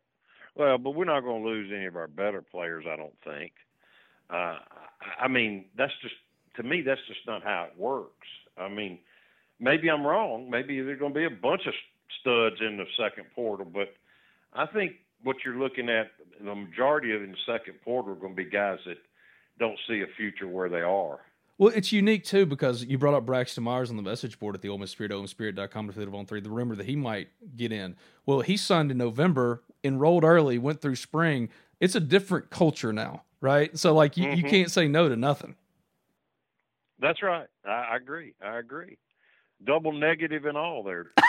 Well, 0.55 0.79
but 0.79 0.93
we're 0.93 1.05
not 1.05 1.21
going 1.21 1.43
to 1.43 1.49
lose 1.49 1.71
any 1.75 1.87
of 1.87 1.97
our 1.97 2.07
better 2.07 2.43
players, 2.43 2.85
I 2.89 2.97
don't 2.97 3.15
think. 3.25 3.53
Uh, 4.33 4.59
I 5.21 5.29
mean, 5.29 5.67
that's 5.77 5.93
just 6.01 6.15
to 6.57 6.63
me, 6.63 6.83
that's 6.83 7.01
just 7.07 7.21
not 7.27 7.43
how 7.43 7.69
it 7.71 7.79
works. 7.79 8.29
I 8.59 8.69
mean, 8.69 8.99
maybe 9.59 9.89
I'm 9.91 10.07
wrong. 10.07 10.51
Maybe 10.51 10.81
there's 10.81 10.99
going 10.99 11.15
to 11.15 11.19
be 11.19 11.25
a 11.25 11.31
bunch 11.31 11.67
of 11.67 11.75
studs 12.21 12.57
in 12.61 12.77
the 12.77 12.85
second 12.97 13.27
portal, 13.35 13.67
but 13.67 13.95
I 14.53 14.67
think 14.67 14.93
what 15.23 15.37
you're 15.45 15.59
looking 15.59 15.89
at, 15.89 16.11
the 16.45 16.55
majority 16.55 17.15
of 17.15 17.23
in 17.23 17.33
the 17.33 17.37
second 17.47 17.75
portal 17.85 18.13
are 18.13 18.17
going 18.17 18.37
to 18.37 18.45
be 18.45 18.49
guys 18.49 18.79
that 18.87 18.99
don't 19.59 19.79
see 19.89 20.03
a 20.03 20.07
future 20.17 20.49
where 20.49 20.69
they 20.69 20.81
are. 20.81 21.21
Well, 21.59 21.73
it's 21.75 21.93
unique 21.93 22.25
too 22.25 22.45
because 22.47 22.85
you 22.85 22.99
brought 22.99 23.15
up 23.15 23.25
Braxton 23.25 23.63
Myers 23.63 23.91
on 23.91 23.97
the 23.97 24.03
message 24.03 24.39
board 24.39 24.55
at 24.55 24.63
the 24.63 24.69
Ole 24.69 24.79
Miss 24.79 24.91
Spirit, 24.91 25.13
OleMissSpirit.com 25.13 25.93
to 25.93 26.17
on 26.17 26.27
three. 26.27 26.41
The 26.41 26.51
rumor 26.51 26.75
that 26.75 26.87
he 26.87 26.97
might 26.97 27.29
get 27.57 27.71
in. 27.71 27.95
Well, 28.27 28.41
he 28.41 28.57
signed 28.57 28.91
in 28.91 28.99
November, 28.99 29.63
enrolled 29.85 30.25
early, 30.25 30.59
went 30.59 30.81
through 30.81 30.97
spring. 30.97 31.51
It's 31.79 31.95
a 31.95 32.01
different 32.01 32.51
culture 32.51 32.93
now, 32.93 33.23
right? 33.43 33.77
So, 33.79 33.93
like, 33.93 34.17
you, 34.17 34.29
mm-hmm. 34.29 34.37
you 34.37 34.45
can't 34.45 34.71
say 34.71 34.89
no 34.89 35.11
to 35.11 35.17
nothing. 35.17 35.57
That's 36.99 37.23
right. 37.23 37.49
I, 37.67 37.89
I 37.93 37.97
agree. 37.97 38.33
I 38.43 38.59
agree. 38.59 38.97
Double 39.65 39.93
negative 39.93 40.47
and 40.47 40.57
all 40.57 40.83
there. 40.83 41.11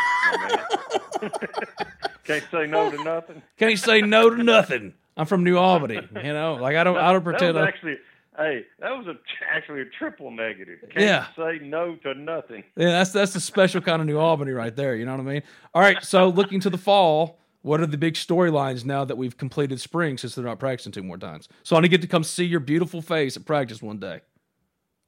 Can't 2.23 2.43
say 2.51 2.67
no 2.67 2.89
to 2.89 3.03
nothing. 3.03 3.41
Can't 3.57 3.77
say 3.77 4.01
no 4.01 4.29
to 4.29 4.43
nothing. 4.43 4.93
I'm 5.17 5.25
from 5.25 5.43
New 5.43 5.57
Albany. 5.57 5.99
You 6.15 6.33
know, 6.33 6.55
like 6.55 6.75
I 6.75 6.83
don't. 6.83 6.97
I 6.97 7.11
don't 7.11 7.23
pretend. 7.23 7.57
That 7.57 7.61
was 7.61 7.67
actually, 7.67 7.97
hey, 8.37 8.65
that 8.79 8.97
was 8.97 9.07
a, 9.07 9.15
actually 9.53 9.81
a 9.81 9.85
triple 9.85 10.31
negative. 10.31 10.79
Can't 10.89 11.05
yeah. 11.05 11.27
say 11.35 11.59
no 11.61 11.95
to 11.97 12.13
nothing. 12.15 12.63
Yeah, 12.75 12.91
that's 12.91 13.11
that's 13.11 13.35
a 13.35 13.41
special 13.41 13.81
kind 13.81 14.01
of 14.01 14.07
New 14.07 14.17
Albany 14.17 14.51
right 14.51 14.75
there. 14.75 14.95
You 14.95 15.05
know 15.05 15.11
what 15.11 15.21
I 15.21 15.23
mean? 15.23 15.43
All 15.73 15.81
right. 15.81 16.03
So 16.03 16.29
looking 16.29 16.59
to 16.61 16.69
the 16.69 16.77
fall, 16.77 17.39
what 17.63 17.79
are 17.79 17.87
the 17.87 17.97
big 17.97 18.13
storylines 18.13 18.85
now 18.85 19.03
that 19.05 19.17
we've 19.17 19.37
completed 19.37 19.79
spring 19.79 20.17
since 20.17 20.35
they're 20.35 20.45
not 20.45 20.59
practicing 20.59 20.91
two 20.91 21.01
more 21.01 21.17
times? 21.17 21.47
So 21.63 21.75
I 21.75 21.77
want 21.77 21.85
to 21.85 21.89
get 21.89 22.01
to 22.01 22.07
come 22.07 22.23
see 22.23 22.45
your 22.45 22.59
beautiful 22.59 23.01
face 23.01 23.35
at 23.35 23.45
practice 23.45 23.81
one 23.81 23.99
day. 23.99 24.21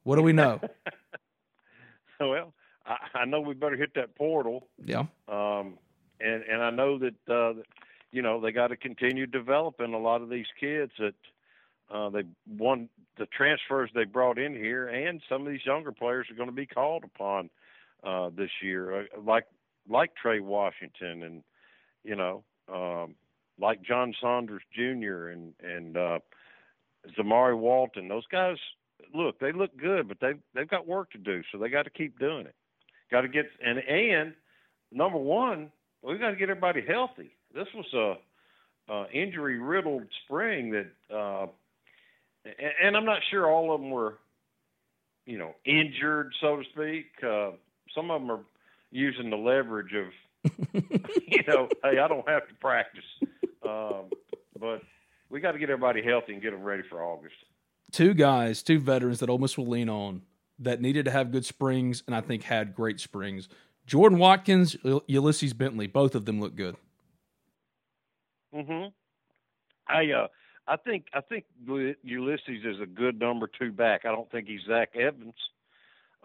What 0.02 0.16
do 0.16 0.22
we 0.22 0.32
know? 0.32 0.60
well, 2.20 2.54
I, 2.86 2.96
I 3.20 3.24
know 3.26 3.40
we 3.40 3.54
better 3.54 3.76
hit 3.76 3.92
that 3.94 4.16
portal. 4.16 4.68
Yeah. 4.84 5.04
Um, 5.28 5.78
and 6.18 6.42
and 6.44 6.62
I 6.62 6.70
know 6.70 6.98
that 6.98 7.14
uh, 7.28 7.60
you 8.10 8.22
know 8.22 8.40
they 8.40 8.52
got 8.52 8.68
to 8.68 8.76
continue 8.76 9.26
developing 9.26 9.92
a 9.92 9.98
lot 9.98 10.22
of 10.22 10.30
these 10.30 10.46
kids 10.58 10.92
that 10.98 11.14
uh, 11.92 12.08
they 12.08 12.22
won 12.48 12.88
the 13.18 13.26
transfers 13.26 13.90
they 13.94 14.04
brought 14.04 14.38
in 14.38 14.54
here, 14.54 14.88
and 14.88 15.20
some 15.28 15.46
of 15.46 15.52
these 15.52 15.64
younger 15.66 15.92
players 15.92 16.26
are 16.30 16.36
going 16.36 16.48
to 16.48 16.54
be 16.54 16.66
called 16.66 17.04
upon 17.04 17.50
uh, 18.02 18.30
this 18.34 18.50
year, 18.62 19.00
uh, 19.00 19.20
like 19.22 19.44
like 19.90 20.14
Tre 20.14 20.40
Washington 20.40 21.22
and 21.22 21.42
you 22.06 22.16
know 22.16 22.42
um, 22.72 23.14
like 23.60 23.82
John 23.82 24.14
Saunders 24.20 24.62
Jr. 24.74 25.28
and 25.28 25.52
and 25.62 25.96
uh, 25.96 26.18
Zamari 27.18 27.58
Walton. 27.58 28.08
Those 28.08 28.26
guys 28.30 28.56
look 29.14 29.38
they 29.40 29.52
look 29.52 29.76
good, 29.76 30.08
but 30.08 30.18
they 30.20 30.32
they've 30.54 30.68
got 30.68 30.86
work 30.86 31.10
to 31.12 31.18
do, 31.18 31.42
so 31.52 31.58
they 31.58 31.68
got 31.68 31.82
to 31.82 31.90
keep 31.90 32.18
doing 32.18 32.46
it. 32.46 32.54
Got 33.10 33.22
to 33.22 33.28
get 33.28 33.46
and 33.64 33.78
and 33.78 34.34
number 34.92 35.18
one, 35.18 35.70
we 36.02 36.18
got 36.18 36.30
to 36.30 36.36
get 36.36 36.50
everybody 36.50 36.82
healthy. 36.86 37.30
This 37.54 37.66
was 37.74 38.18
a, 38.88 38.92
a 38.92 39.10
injury 39.10 39.58
riddled 39.58 40.04
spring 40.24 40.70
that, 40.72 41.14
uh, 41.14 41.46
and, 42.44 42.72
and, 42.82 42.96
I'm 42.96 43.04
not 43.04 43.20
sure 43.30 43.50
all 43.50 43.74
of 43.74 43.80
them 43.80 43.90
were, 43.90 44.18
you 45.24 45.38
know, 45.38 45.54
injured 45.64 46.32
so 46.40 46.56
to 46.56 46.62
speak. 46.72 47.06
Uh, 47.22 47.52
some 47.94 48.10
of 48.10 48.20
them 48.20 48.30
are 48.30 48.44
using 48.90 49.30
the 49.30 49.36
leverage 49.36 49.92
of, 49.94 50.06
you 50.72 51.42
know, 51.46 51.68
hey, 51.82 51.98
I 51.98 52.08
don't 52.08 52.28
have 52.28 52.48
to 52.48 52.54
practice, 52.54 53.04
um, 53.66 54.10
but 54.58 54.82
we 55.30 55.40
got 55.40 55.52
to 55.52 55.58
get 55.58 55.70
everybody 55.70 56.02
healthy 56.02 56.32
and 56.32 56.42
get 56.42 56.52
them 56.52 56.62
ready 56.62 56.82
for 56.88 57.02
August. 57.02 57.34
Two 57.92 58.14
guys, 58.14 58.62
two 58.62 58.78
veterans 58.78 59.20
that 59.20 59.30
Ole 59.30 59.38
Miss 59.38 59.56
will 59.56 59.68
lean 59.68 59.88
on 59.88 60.22
that 60.58 60.80
needed 60.80 61.04
to 61.04 61.10
have 61.10 61.30
good 61.30 61.44
springs 61.44 62.02
and 62.06 62.14
I 62.16 62.20
think 62.20 62.42
had 62.42 62.74
great 62.74 63.00
springs. 63.00 63.48
Jordan 63.86 64.18
Watkins, 64.18 64.76
Ulysses 65.06 65.52
Bentley, 65.52 65.86
both 65.86 66.14
of 66.14 66.24
them 66.24 66.40
look 66.40 66.56
good. 66.56 66.76
Mhm. 68.54 68.92
I 69.86 70.10
uh 70.10 70.28
I 70.66 70.76
think 70.76 71.06
I 71.12 71.20
think 71.20 71.44
Ulysses 72.02 72.64
is 72.64 72.80
a 72.80 72.86
good 72.86 73.20
number 73.20 73.46
two 73.46 73.70
back. 73.70 74.04
I 74.04 74.08
don't 74.08 74.30
think 74.30 74.48
he's 74.48 74.62
Zach 74.66 74.96
Evans, 74.96 75.34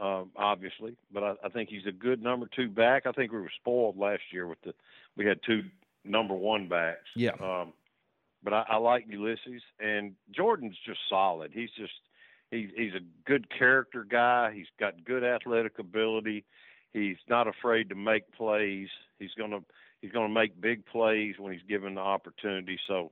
um, 0.01 0.31
obviously, 0.35 0.95
but 1.13 1.23
I, 1.23 1.33
I 1.43 1.49
think 1.49 1.69
he's 1.69 1.85
a 1.87 1.91
good 1.91 2.23
number 2.23 2.49
two 2.55 2.67
back. 2.67 3.05
I 3.05 3.11
think 3.11 3.31
we 3.31 3.39
were 3.39 3.51
spoiled 3.59 3.97
last 3.97 4.23
year 4.31 4.47
with 4.47 4.59
the 4.63 4.73
we 5.15 5.25
had 5.25 5.39
two 5.45 5.61
number 6.03 6.33
one 6.33 6.67
backs. 6.67 7.07
Yeah. 7.15 7.33
Um, 7.39 7.73
but 8.43 8.53
I, 8.53 8.65
I 8.69 8.77
like 8.77 9.05
Ulysses 9.07 9.61
and 9.79 10.15
Jordan's 10.31 10.77
just 10.85 10.99
solid. 11.07 11.51
He's 11.53 11.69
just 11.77 11.93
he's 12.49 12.69
he's 12.75 12.93
a 12.93 13.29
good 13.29 13.47
character 13.55 14.03
guy. 14.03 14.51
He's 14.55 14.65
got 14.79 15.05
good 15.05 15.23
athletic 15.23 15.77
ability. 15.77 16.45
He's 16.93 17.17
not 17.29 17.47
afraid 17.47 17.89
to 17.89 17.95
make 17.95 18.31
plays. 18.33 18.89
He's 19.19 19.33
gonna 19.37 19.59
he's 20.01 20.11
gonna 20.11 20.33
make 20.33 20.59
big 20.59 20.83
plays 20.87 21.35
when 21.37 21.53
he's 21.53 21.61
given 21.69 21.95
the 21.95 22.01
opportunity. 22.01 22.79
So, 22.87 23.11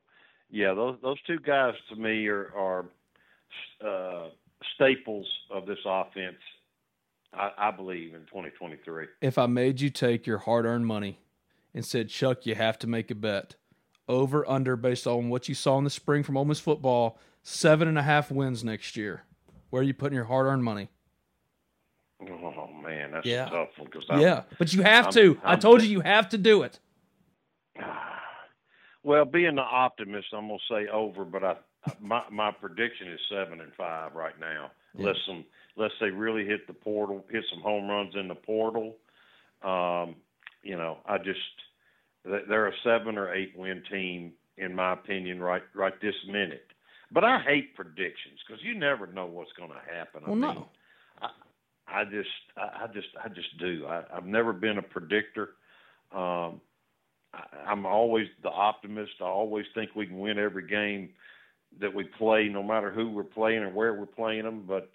yeah, 0.50 0.74
those 0.74 0.98
those 1.04 1.22
two 1.28 1.40
guys 1.40 1.76
to 1.90 1.96
me 1.96 2.28
are 2.28 2.52
are 2.56 2.86
uh, 3.86 4.30
staples 4.76 5.28
of 5.52 5.68
this 5.68 5.80
offense. 5.86 6.38
I, 7.34 7.52
I 7.58 7.72
believe 7.72 8.14
in 8.14 8.22
2023. 8.22 9.06
If 9.22 9.38
I 9.38 9.46
made 9.46 9.82
you 9.82 9.90
take 9.90 10.26
your 10.26 10.40
hard-earned 10.40 10.86
money 10.86 11.20
and 11.74 11.86
said, 11.86 12.10
Chuck, 12.10 12.46
you 12.46 12.56
have 12.56 12.80
to 12.80 12.88
make 12.88 13.12
a 13.12 13.16
bet, 13.16 13.56
over 14.08 14.48
under 14.50 14.76
based 14.76 15.06
on 15.06 15.30
what 15.30 15.48
you 15.48 15.56
saw 15.56 15.78
in 15.78 15.84
the 15.84 15.90
spring 15.90 16.24
from 16.24 16.38
Ole 16.38 16.46
Miss 16.46 16.60
football, 16.60 17.20
seven 17.44 17.88
and 17.88 17.98
a 17.98 18.02
half 18.02 18.32
wins 18.32 18.64
next 18.64 18.98
year. 18.98 19.24
Where 19.70 19.82
are 19.82 19.86
you 19.86 19.94
putting 19.94 20.16
your 20.16 20.26
hard-earned 20.26 20.64
money? 20.64 20.90
Oh 22.22 22.68
man, 22.84 23.12
that's 23.12 23.26
Yeah. 23.26 23.46
tough 23.46 23.70
one 23.78 23.88
because 23.92 24.04
yeah, 24.20 24.44
but 24.58 24.74
you 24.74 24.82
have 24.82 25.06
I'm- 25.06 25.14
to. 25.14 25.40
i 25.44 25.52
I'm- 25.52 25.60
told 25.60 25.82
you 25.84 25.90
you 25.90 26.02
have 26.02 26.30
to 26.30 26.38
do 26.38 26.64
it. 26.64 26.80
Well, 29.02 29.24
being 29.24 29.56
the 29.56 29.62
optimist, 29.62 30.28
I'm 30.34 30.48
gonna 30.50 30.60
say 30.70 30.88
over, 30.92 31.24
but 31.24 31.42
I 31.42 31.56
my 32.02 32.22
my 32.30 32.52
prediction 32.52 33.08
is 33.08 33.20
seven 33.32 33.62
and 33.62 33.74
five 33.76 34.14
right 34.14 34.38
now. 34.38 34.72
Unless 34.98 35.18
some 35.28 35.46
unless 35.78 35.92
they 36.02 36.10
really 36.10 36.46
hit 36.46 36.68
the 36.68 36.74
portal, 36.74 37.26
hit 37.30 37.44
some 37.54 37.62
home 37.62 37.88
runs 37.88 38.16
in 38.16 38.28
the 38.28 38.36
portal. 38.36 38.96
Um, 39.62 40.16
you 40.64 40.76
know, 40.76 40.98
I 41.06 41.18
just 41.18 41.40
they- 42.26 42.44
they're 42.48 42.68
a 42.68 42.78
seven 42.84 43.18
or 43.18 43.34
eight 43.34 43.56
win 43.56 43.84
team 43.90 44.34
in 44.58 44.76
my 44.76 44.94
opinion 44.94 45.40
right 45.42 45.64
right 45.74 45.94
this 46.02 46.16
minute. 46.28 46.66
But 47.12 47.24
I 47.24 47.40
hate 47.40 47.76
predictions 47.76 48.40
because 48.46 48.64
you 48.64 48.76
never 48.76 49.08
know 49.08 49.26
what's 49.26 49.52
going 49.54 49.72
to 49.72 49.94
happen. 49.96 50.24
I 50.26 50.30
Well, 50.30 50.36
mean, 50.38 50.56
no. 50.56 50.70
I 51.92 52.04
just, 52.06 52.30
I, 52.56 52.84
I 52.84 52.88
just, 52.94 53.08
I 53.24 53.30
just 53.30 53.58
do. 53.58 53.86
I, 53.88 54.04
I've 54.16 54.26
never 54.26 54.54
been 54.54 54.78
a 54.78 54.82
predictor. 54.84 55.56
Um, 56.12 56.62
I, 57.34 57.44
I'm 57.66 57.86
always 57.88 58.28
the 58.44 58.50
optimist. 58.50 59.14
I 59.22 59.26
always 59.26 59.66
think 59.74 59.96
we 59.96 60.06
can 60.06 60.20
win 60.20 60.38
every 60.38 60.68
game 60.68 61.10
that 61.80 61.94
we 61.94 62.04
play, 62.04 62.48
no 62.50 62.64
matter 62.64 62.92
who 62.92 63.10
we're 63.10 63.24
playing 63.24 63.60
or 63.64 63.70
where 63.70 63.94
we're 63.94 64.06
playing 64.06 64.44
them. 64.44 64.66
But 64.68 64.90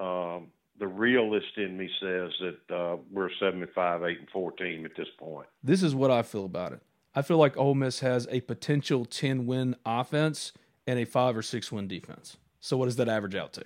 um, 0.00 0.48
the 0.78 0.86
realist 0.86 1.56
in 1.56 1.76
me 1.76 1.88
says 2.00 2.30
that 2.40 2.74
uh, 2.74 2.96
we're 3.12 3.26
a 3.28 3.36
75, 3.40 4.04
eight, 4.04 4.18
and 4.20 4.28
four 4.30 4.52
team 4.52 4.84
at 4.84 4.96
this 4.96 5.08
point. 5.18 5.46
This 5.62 5.82
is 5.82 5.94
what 5.94 6.10
I 6.10 6.22
feel 6.22 6.44
about 6.44 6.72
it. 6.72 6.80
I 7.14 7.22
feel 7.22 7.38
like 7.38 7.56
Ole 7.56 7.74
Miss 7.74 8.00
has 8.00 8.26
a 8.30 8.40
potential 8.40 9.04
10 9.04 9.46
win 9.46 9.76
offense 9.86 10.52
and 10.86 10.98
a 10.98 11.04
five 11.04 11.36
or 11.36 11.42
six 11.42 11.70
win 11.70 11.86
defense. 11.86 12.36
So 12.60 12.76
what 12.76 12.86
does 12.86 12.96
that 12.96 13.08
average 13.08 13.34
out 13.34 13.52
to? 13.54 13.64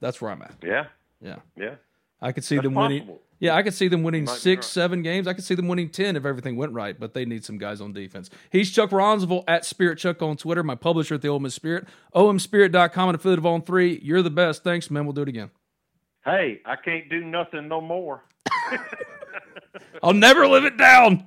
That's 0.00 0.20
where 0.20 0.30
I'm 0.30 0.42
at. 0.42 0.54
Yeah, 0.62 0.86
Yeah. 1.20 1.36
yeah. 1.56 1.74
I 2.22 2.32
could 2.32 2.44
see 2.44 2.54
That's 2.56 2.64
them 2.64 2.74
winning. 2.74 3.00
possible. 3.00 3.22
Yeah, 3.40 3.56
I 3.56 3.64
could 3.64 3.74
see 3.74 3.88
them 3.88 4.04
winning 4.04 4.28
six, 4.28 4.64
right. 4.64 4.64
seven 4.64 5.02
games. 5.02 5.26
I 5.26 5.32
could 5.32 5.42
see 5.42 5.56
them 5.56 5.66
winning 5.66 5.88
10 5.88 6.14
if 6.14 6.24
everything 6.24 6.54
went 6.54 6.72
right, 6.72 6.98
but 6.98 7.12
they 7.12 7.24
need 7.24 7.44
some 7.44 7.58
guys 7.58 7.80
on 7.80 7.92
defense. 7.92 8.30
He's 8.50 8.70
Chuck 8.70 8.90
Rounsaville 8.90 9.42
at 9.48 9.64
Spirit 9.64 9.98
Chuck 9.98 10.22
on 10.22 10.36
Twitter, 10.36 10.62
my 10.62 10.76
publisher 10.76 11.16
at 11.16 11.22
the 11.22 11.28
Ole 11.28 11.40
Miss 11.40 11.52
Spirit. 11.52 11.88
OMSpirit.com 12.14 13.08
and 13.08 13.16
affiliate 13.16 13.40
of 13.40 13.46
On 13.46 13.60
3. 13.60 13.98
You're 14.00 14.22
the 14.22 14.30
best. 14.30 14.62
Thanks, 14.62 14.92
man. 14.92 15.04
We'll 15.06 15.12
do 15.12 15.22
it 15.22 15.28
again. 15.28 15.50
Hey, 16.24 16.60
I 16.64 16.76
can't 16.76 17.08
do 17.10 17.24
nothing 17.24 17.66
no 17.66 17.80
more. 17.80 18.22
I'll 20.04 20.12
never 20.12 20.46
live 20.46 20.64
it 20.64 20.76
down. 20.76 21.26